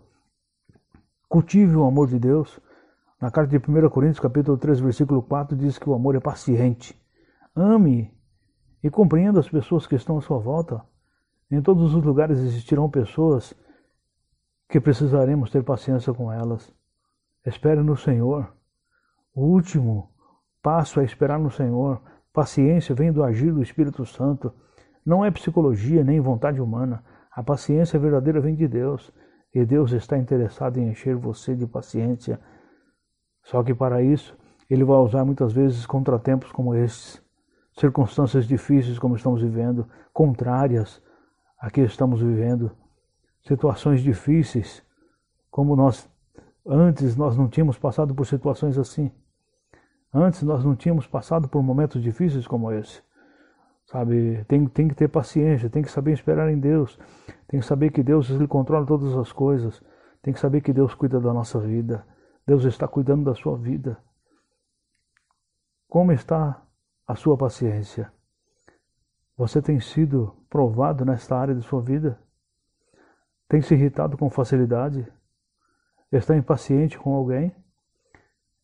Cultive 1.31 1.77
o 1.77 1.85
amor 1.85 2.09
de 2.09 2.19
Deus. 2.19 2.59
Na 3.21 3.31
carta 3.31 3.57
de 3.57 3.71
1 3.71 3.89
Coríntios 3.89 4.19
capítulo 4.19 4.57
3, 4.57 4.81
versículo 4.81 5.21
4 5.21 5.55
diz 5.55 5.79
que 5.79 5.89
o 5.89 5.93
amor 5.93 6.13
é 6.13 6.19
paciente. 6.19 6.93
Ame 7.55 8.13
e 8.83 8.89
compreenda 8.89 9.39
as 9.39 9.47
pessoas 9.47 9.87
que 9.87 9.95
estão 9.95 10.17
à 10.17 10.21
sua 10.21 10.39
volta. 10.39 10.83
Em 11.49 11.61
todos 11.61 11.95
os 11.95 12.03
lugares 12.03 12.37
existirão 12.37 12.89
pessoas 12.89 13.53
que 14.67 14.77
precisaremos 14.81 15.49
ter 15.49 15.63
paciência 15.63 16.13
com 16.13 16.29
elas. 16.29 16.69
Espere 17.45 17.81
no 17.81 17.95
Senhor. 17.95 18.53
O 19.33 19.45
último 19.45 20.11
passo 20.61 20.99
é 20.99 21.05
esperar 21.05 21.39
no 21.39 21.49
Senhor. 21.49 22.01
Paciência 22.33 22.93
vem 22.93 23.09
do 23.09 23.23
agir 23.23 23.53
do 23.53 23.63
Espírito 23.63 24.05
Santo. 24.05 24.53
Não 25.05 25.23
é 25.23 25.31
psicologia 25.31 26.03
nem 26.03 26.19
vontade 26.19 26.59
humana. 26.59 27.01
A 27.31 27.41
paciência 27.41 27.97
verdadeira 27.97 28.41
vem 28.41 28.53
de 28.53 28.67
Deus. 28.67 29.13
E 29.53 29.65
Deus 29.65 29.91
está 29.91 30.17
interessado 30.17 30.77
em 30.77 30.89
encher 30.89 31.15
você 31.15 31.55
de 31.55 31.67
paciência. 31.67 32.39
Só 33.43 33.61
que 33.63 33.73
para 33.73 34.01
isso, 34.01 34.37
Ele 34.69 34.83
vai 34.83 34.97
usar 34.97 35.25
muitas 35.25 35.51
vezes 35.51 35.85
contratempos 35.85 36.51
como 36.51 36.73
estes 36.73 37.21
circunstâncias 37.73 38.45
difíceis 38.45 38.99
como 38.99 39.15
estamos 39.15 39.41
vivendo, 39.41 39.87
contrárias 40.13 41.01
a 41.59 41.69
que 41.69 41.81
estamos 41.81 42.21
vivendo, 42.21 42.71
situações 43.43 44.01
difíceis, 44.01 44.83
como 45.49 45.75
nós 45.75 46.09
antes 46.65 47.15
nós 47.15 47.37
não 47.37 47.47
tínhamos 47.47 47.77
passado 47.77 48.13
por 48.13 48.25
situações 48.25 48.77
assim. 48.77 49.11
Antes 50.13 50.43
nós 50.43 50.63
não 50.63 50.75
tínhamos 50.75 51.07
passado 51.07 51.47
por 51.47 51.61
momentos 51.63 52.01
difíceis 52.01 52.45
como 52.45 52.71
esse. 52.71 53.01
Sabe, 53.91 54.45
tem, 54.45 54.65
tem 54.67 54.87
que 54.87 54.95
ter 54.95 55.09
paciência, 55.09 55.69
tem 55.69 55.83
que 55.83 55.91
saber 55.91 56.13
esperar 56.13 56.49
em 56.49 56.57
Deus, 56.57 56.97
tem 57.45 57.59
que 57.59 57.65
saber 57.65 57.91
que 57.91 58.01
Deus 58.01 58.29
ele 58.29 58.47
controla 58.47 58.85
todas 58.85 59.13
as 59.17 59.33
coisas, 59.33 59.83
tem 60.21 60.33
que 60.33 60.39
saber 60.39 60.61
que 60.61 60.71
Deus 60.71 60.95
cuida 60.95 61.19
da 61.19 61.33
nossa 61.33 61.59
vida, 61.59 62.07
Deus 62.47 62.63
está 62.63 62.87
cuidando 62.87 63.25
da 63.25 63.35
sua 63.35 63.57
vida. 63.57 64.01
Como 65.89 66.13
está 66.13 66.65
a 67.05 67.15
sua 67.15 67.35
paciência. 67.35 68.09
Você 69.35 69.61
tem 69.61 69.81
sido 69.81 70.37
provado 70.49 71.03
nesta 71.03 71.35
área 71.35 71.53
de 71.53 71.61
sua 71.61 71.81
vida? 71.81 72.17
Tem 73.49 73.61
se 73.61 73.73
irritado 73.73 74.17
com 74.17 74.29
facilidade? 74.29 75.05
Está 76.09 76.37
impaciente 76.37 76.97
com 76.97 77.13
alguém? 77.13 77.53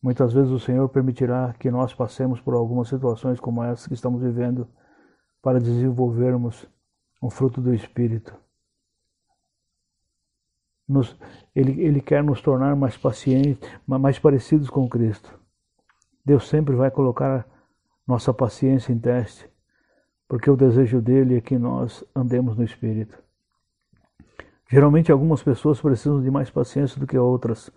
Muitas 0.02 0.32
vezes 0.32 0.50
o 0.50 0.58
Senhor 0.58 0.88
permitirá 0.88 1.52
que 1.58 1.70
nós 1.70 1.92
passemos 1.92 2.40
por 2.40 2.54
algumas 2.54 2.88
situações 2.88 3.38
como 3.38 3.62
essas 3.62 3.86
que 3.86 3.94
estamos 3.94 4.22
vivendo 4.22 4.66
para 5.42 5.60
desenvolvermos 5.60 6.66
um 7.22 7.30
fruto 7.30 7.60
do 7.60 7.74
Espírito. 7.74 8.34
Nos, 10.88 11.16
ele, 11.54 11.80
ele 11.82 12.00
quer 12.00 12.22
nos 12.22 12.40
tornar 12.40 12.74
mais 12.74 12.96
pacientes, 12.96 13.68
mais 13.86 14.18
parecidos 14.18 14.70
com 14.70 14.88
Cristo. 14.88 15.38
Deus 16.24 16.48
sempre 16.48 16.74
vai 16.74 16.90
colocar 16.90 17.46
nossa 18.06 18.32
paciência 18.32 18.92
em 18.92 18.98
teste, 18.98 19.48
porque 20.26 20.50
o 20.50 20.56
desejo 20.56 21.00
dele 21.00 21.36
é 21.36 21.40
que 21.40 21.58
nós 21.58 22.02
andemos 22.14 22.56
no 22.56 22.64
Espírito. 22.64 23.22
Geralmente 24.70 25.12
algumas 25.12 25.42
pessoas 25.42 25.80
precisam 25.80 26.22
de 26.22 26.30
mais 26.30 26.50
paciência 26.50 26.98
do 27.00 27.06
que 27.06 27.18
outras, 27.18 27.70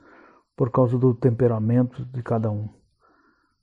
por 0.55 0.69
causa 0.69 0.97
do 0.97 1.13
temperamento 1.13 2.05
de 2.05 2.21
cada 2.21 2.51
um. 2.51 2.69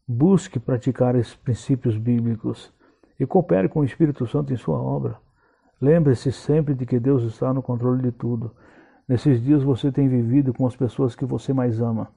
Busque 0.06 0.58
praticar 0.58 1.14
esses 1.14 1.34
princípios 1.34 1.96
bíblicos 1.96 2.72
e 3.18 3.26
coopere 3.26 3.68
com 3.68 3.80
o 3.80 3.84
Espírito 3.84 4.26
Santo 4.26 4.52
em 4.52 4.56
sua 4.56 4.80
obra. 4.80 5.18
Lembre-se 5.80 6.32
sempre 6.32 6.74
de 6.74 6.86
que 6.86 6.98
Deus 6.98 7.22
está 7.22 7.52
no 7.52 7.62
controle 7.62 8.02
de 8.02 8.12
tudo. 8.12 8.54
Nesses 9.08 9.42
dias 9.42 9.62
você 9.62 9.90
tem 9.90 10.08
vivido 10.08 10.52
com 10.52 10.66
as 10.66 10.76
pessoas 10.76 11.14
que 11.14 11.24
você 11.24 11.52
mais 11.52 11.80
ama. 11.80 12.12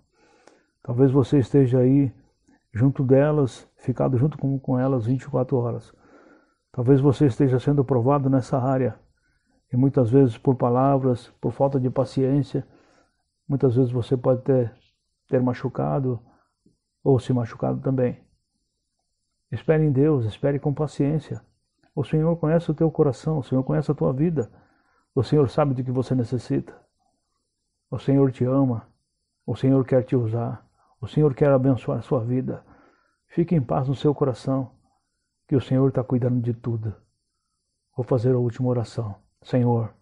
Talvez 0.83 1.11
você 1.11 1.39
esteja 1.39 1.79
aí 1.79 2.11
junto 2.73 3.03
delas, 3.03 3.67
ficado 3.77 4.17
junto 4.17 4.37
com, 4.37 4.57
com 4.59 4.79
elas 4.79 5.05
24 5.05 5.55
horas. 5.57 5.93
Talvez 6.71 6.99
você 7.01 7.25
esteja 7.25 7.59
sendo 7.59 7.83
provado 7.83 8.29
nessa 8.29 8.57
área 8.57 8.97
e 9.71 9.77
muitas 9.77 10.09
vezes 10.09 10.37
por 10.37 10.55
palavras, 10.55 11.29
por 11.39 11.51
falta 11.51 11.79
de 11.79 11.89
paciência, 11.89 12.65
muitas 13.47 13.75
vezes 13.75 13.91
você 13.91 14.17
pode 14.17 14.41
ter, 14.41 14.73
ter 15.27 15.41
machucado 15.41 16.19
ou 17.03 17.19
se 17.19 17.31
machucado 17.33 17.79
também. 17.81 18.19
Espere 19.51 19.83
em 19.83 19.91
Deus, 19.91 20.25
espere 20.25 20.59
com 20.59 20.73
paciência. 20.73 21.41
O 21.93 22.03
Senhor 22.03 22.35
conhece 22.37 22.71
o 22.71 22.73
teu 22.73 22.89
coração, 22.89 23.39
o 23.39 23.43
Senhor 23.43 23.63
conhece 23.63 23.91
a 23.91 23.95
tua 23.95 24.13
vida. 24.13 24.49
O 25.13 25.23
Senhor 25.23 25.49
sabe 25.49 25.73
do 25.73 25.83
que 25.83 25.91
você 25.91 26.15
necessita. 26.15 26.73
O 27.89 27.99
Senhor 27.99 28.31
te 28.31 28.45
ama. 28.45 28.87
O 29.45 29.55
Senhor 29.55 29.85
quer 29.85 30.03
te 30.03 30.15
usar. 30.15 30.65
O 31.01 31.07
Senhor 31.07 31.33
quer 31.33 31.51
abençoar 31.51 31.99
a 31.99 32.01
sua 32.01 32.23
vida. 32.23 32.63
Fique 33.27 33.53
em 33.53 33.61
paz 33.61 33.87
no 33.87 33.95
seu 33.95 34.15
coração, 34.15 34.71
que 35.47 35.55
o 35.55 35.61
Senhor 35.61 35.89
está 35.89 36.03
cuidando 36.03 36.41
de 36.41 36.53
tudo. 36.53 36.95
Vou 37.95 38.05
fazer 38.05 38.33
a 38.33 38.37
última 38.37 38.69
oração. 38.69 39.15
Senhor, 39.41 39.93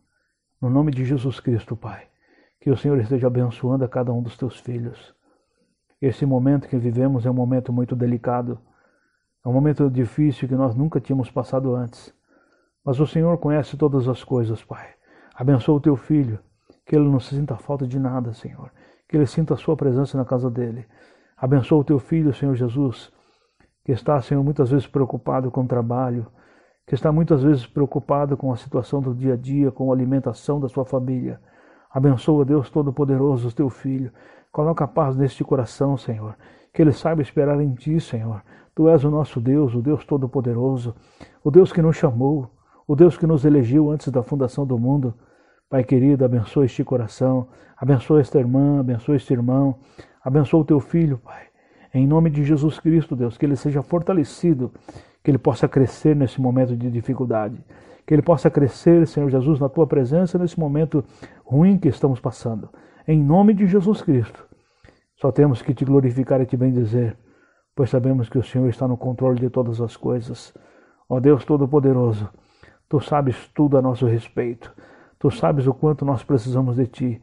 no 0.62 0.70
nome 0.70 0.92
de 0.92 1.06
Jesus 1.06 1.40
Cristo, 1.40 1.76
Pai, 1.76 2.08
que 2.60 2.70
o 2.70 2.78
Senhor 2.78 3.00
esteja 3.00 3.28
abençoando 3.28 3.84
a 3.86 3.90
cada 3.90 4.12
um 4.14 4.22
dos 4.22 4.38
teus 4.38 4.60
filhos. 4.60 5.16
Esse 6.02 6.26
momento 6.26 6.68
que 6.68 6.78
vivemos 6.78 7.26
é 7.26 7.32
um 7.32 7.34
momento 7.34 7.74
muito 7.74 7.96
delicado, 7.96 8.60
é 9.44 9.48
um 9.48 9.54
momento 9.54 9.90
difícil 9.90 10.48
que 10.48 10.56
nós 10.56 10.76
nunca 10.76 11.00
tínhamos 11.00 11.32
passado 11.32 11.74
antes. 11.76 12.14
Mas 12.84 13.00
o 13.00 13.08
Senhor 13.08 13.38
conhece 13.38 13.78
todas 13.78 14.08
as 14.08 14.24
coisas, 14.24 14.64
Pai. 14.64 14.88
Abençoa 15.36 15.76
o 15.76 15.82
teu 15.82 15.96
filho, 15.96 16.40
que 16.86 16.96
ele 16.96 17.08
não 17.08 17.20
sinta 17.20 17.56
falta 17.56 17.88
de 17.88 17.98
nada, 17.98 18.34
Senhor. 18.34 18.72
Que 19.08 19.16
ele 19.16 19.26
sinta 19.26 19.54
a 19.54 19.58
sua 19.58 19.78
presença 19.78 20.18
na 20.18 20.26
casa 20.26 20.50
dele. 20.50 20.86
Abençoa 21.38 21.80
o 21.80 21.84
teu 21.84 22.00
filho, 22.00 22.34
Senhor 22.34 22.54
Jesus, 22.56 23.12
que 23.86 23.94
está, 23.94 24.20
Senhor, 24.22 24.44
muitas 24.44 24.72
vezes 24.72 24.86
preocupado 24.86 25.50
com 25.50 25.62
o 25.62 25.68
trabalho, 25.68 26.28
que 26.86 26.94
está 26.94 27.12
muitas 27.12 27.42
vezes 27.42 27.66
preocupado 27.66 28.36
com 28.36 28.52
a 28.52 28.58
situação 28.58 29.02
do 29.02 29.16
dia 29.16 29.36
a 29.36 29.38
dia, 29.38 29.72
com 29.72 29.90
a 29.90 29.96
alimentação 29.96 30.60
da 30.60 30.68
sua 30.68 30.84
família. 30.84 31.40
Abençoa, 31.90 32.44
Deus 32.44 32.70
Todo-Poderoso, 32.70 33.48
o 33.48 33.52
teu 33.54 33.70
filho. 33.70 34.12
Coloca 34.52 34.84
a 34.84 34.88
paz 34.88 35.16
neste 35.16 35.44
coração, 35.44 35.96
Senhor. 35.96 36.36
Que 36.74 36.82
ele 36.82 36.92
saiba 36.92 37.22
esperar 37.22 37.62
em 37.62 37.74
ti, 37.74 38.00
Senhor. 38.00 38.44
Tu 38.80 38.88
és 38.88 39.04
o 39.04 39.12
nosso 39.12 39.42
Deus, 39.42 39.76
o 39.76 39.82
Deus 39.82 40.06
Todo-Poderoso, 40.06 40.96
o 41.44 41.52
Deus 41.52 41.70
que 41.74 41.82
nos 41.82 41.98
chamou, 41.98 42.50
o 42.88 42.96
Deus 42.96 43.18
que 43.18 43.28
nos 43.28 43.44
elegeu 43.44 43.92
antes 43.92 44.08
da 44.08 44.24
fundação 44.24 44.66
do 44.66 44.80
mundo. 44.80 45.14
Pai 45.70 45.84
querido, 45.84 46.24
abençoa 46.24 46.64
este 46.64 46.82
coração, 46.82 47.50
abençoa 47.76 48.22
esta 48.22 48.40
irmã, 48.40 48.80
abençoa 48.80 49.18
este 49.18 49.34
irmão, 49.34 49.76
abençoa 50.24 50.62
o 50.62 50.64
teu 50.64 50.80
filho, 50.80 51.18
Pai. 51.18 51.48
Em 51.94 52.08
nome 52.08 52.30
de 52.30 52.42
Jesus 52.42 52.80
Cristo, 52.80 53.18
Deus, 53.18 53.38
que 53.38 53.46
ele 53.46 53.58
seja 53.58 53.82
fortalecido 53.82 54.72
que 55.22 55.30
ele 55.30 55.38
possa 55.38 55.68
crescer 55.68 56.16
nesse 56.16 56.40
momento 56.40 56.74
de 56.74 56.90
dificuldade, 56.90 57.62
que 58.08 58.14
ele 58.14 58.22
possa 58.22 58.50
crescer, 58.50 59.06
Senhor 59.08 59.30
Jesus, 59.30 59.60
na 59.60 59.68
tua 59.68 59.88
presença 59.88 60.38
nesse 60.38 60.58
momento 60.58 61.04
ruim 61.44 61.78
que 61.78 61.90
estamos 61.90 62.22
passando. 62.22 62.70
Em 63.06 63.22
nome 63.22 63.54
de 63.54 63.68
Jesus 63.68 64.02
Cristo. 64.02 64.48
Só 65.18 65.34
temos 65.34 65.62
que 65.62 65.74
te 65.74 65.84
glorificar 65.84 66.40
e 66.40 66.46
te 66.46 66.56
bendizer, 66.56 67.18
pois 67.80 67.90
sabemos 67.90 68.28
que 68.28 68.38
o 68.38 68.44
Senhor 68.44 68.68
está 68.68 68.86
no 68.90 68.98
controle 68.98 69.40
de 69.40 69.50
todas 69.50 69.80
as 69.80 69.96
coisas. 69.96 70.54
Ó 71.08 71.18
Deus 71.18 71.46
Todo-Poderoso, 71.46 72.28
tu 72.90 73.00
sabes 73.00 73.48
tudo 73.56 73.78
a 73.78 73.82
nosso 73.82 74.06
respeito. 74.06 74.70
Tu 75.18 75.32
sabes 75.32 75.66
o 75.66 75.74
quanto 75.74 76.04
nós 76.04 76.22
precisamos 76.22 76.76
de 76.76 76.88
ti. 76.88 77.22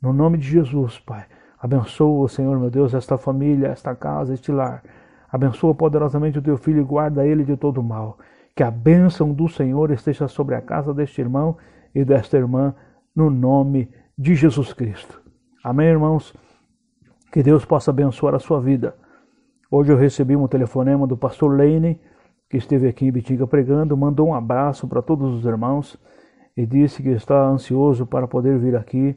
No 0.00 0.14
nome 0.14 0.38
de 0.38 0.48
Jesus, 0.48 0.98
Pai, 0.98 1.26
abençoa, 1.58 2.26
Senhor 2.30 2.58
meu 2.58 2.70
Deus, 2.70 2.94
esta 2.94 3.18
família, 3.18 3.66
esta 3.66 3.94
casa, 3.94 4.32
este 4.32 4.50
lar. 4.50 4.82
Abençoa 5.30 5.74
poderosamente 5.74 6.38
o 6.38 6.42
teu 6.42 6.56
filho 6.56 6.80
e 6.80 6.84
guarda 6.84 7.26
ele 7.26 7.44
de 7.44 7.58
todo 7.58 7.82
mal. 7.82 8.18
Que 8.56 8.62
a 8.62 8.70
bênção 8.70 9.34
do 9.34 9.50
Senhor 9.50 9.90
esteja 9.90 10.26
sobre 10.28 10.54
a 10.54 10.62
casa 10.62 10.94
deste 10.94 11.20
irmão 11.20 11.58
e 11.94 12.06
desta 12.06 12.38
irmã, 12.38 12.74
no 13.14 13.28
nome 13.28 13.90
de 14.16 14.34
Jesus 14.34 14.72
Cristo. 14.72 15.20
Amém, 15.62 15.88
irmãos? 15.88 16.34
Que 17.30 17.42
Deus 17.42 17.66
possa 17.66 17.90
abençoar 17.90 18.34
a 18.34 18.38
sua 18.38 18.62
vida. 18.62 18.94
Hoje 19.70 19.92
eu 19.92 19.96
recebi 19.96 20.36
um 20.36 20.48
telefonema 20.48 21.06
do 21.06 21.16
pastor 21.16 21.56
Lane, 21.56 22.00
que 22.48 22.56
esteve 22.56 22.88
aqui 22.88 23.06
em 23.06 23.12
Bitinga 23.12 23.46
pregando, 23.46 23.96
mandou 23.96 24.28
um 24.28 24.34
abraço 24.34 24.88
para 24.88 25.00
todos 25.00 25.32
os 25.32 25.44
irmãos 25.44 25.96
e 26.56 26.66
disse 26.66 27.02
que 27.02 27.10
está 27.10 27.46
ansioso 27.46 28.04
para 28.04 28.26
poder 28.26 28.58
vir 28.58 28.74
aqui 28.74 29.16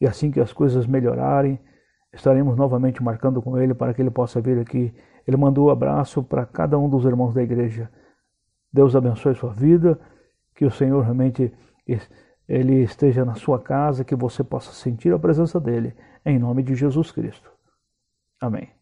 e 0.00 0.06
assim 0.06 0.30
que 0.30 0.40
as 0.40 0.52
coisas 0.52 0.86
melhorarem, 0.86 1.60
estaremos 2.12 2.56
novamente 2.56 3.02
marcando 3.02 3.42
com 3.42 3.58
ele 3.58 3.74
para 3.74 3.92
que 3.92 4.00
ele 4.00 4.10
possa 4.10 4.40
vir 4.40 4.58
aqui 4.58 4.92
ele 5.26 5.36
mandou 5.36 5.68
um 5.68 5.70
abraço 5.70 6.22
para 6.22 6.44
cada 6.44 6.78
um 6.78 6.88
dos 6.88 7.04
irmãos 7.04 7.34
da 7.34 7.42
igreja. 7.42 7.90
Deus 8.72 8.96
abençoe 8.96 9.34
sua 9.34 9.52
vida, 9.52 10.00
que 10.54 10.64
o 10.64 10.70
Senhor 10.70 11.02
realmente 11.02 11.52
ele 12.48 12.82
esteja 12.82 13.24
na 13.24 13.34
sua 13.34 13.60
casa, 13.60 14.04
que 14.04 14.14
você 14.14 14.42
possa 14.42 14.72
sentir 14.72 15.12
a 15.12 15.18
presença 15.18 15.60
dele, 15.60 15.94
em 16.24 16.38
nome 16.38 16.62
de 16.62 16.74
Jesus 16.74 17.12
Cristo. 17.12 17.50
Amém. 18.40 18.81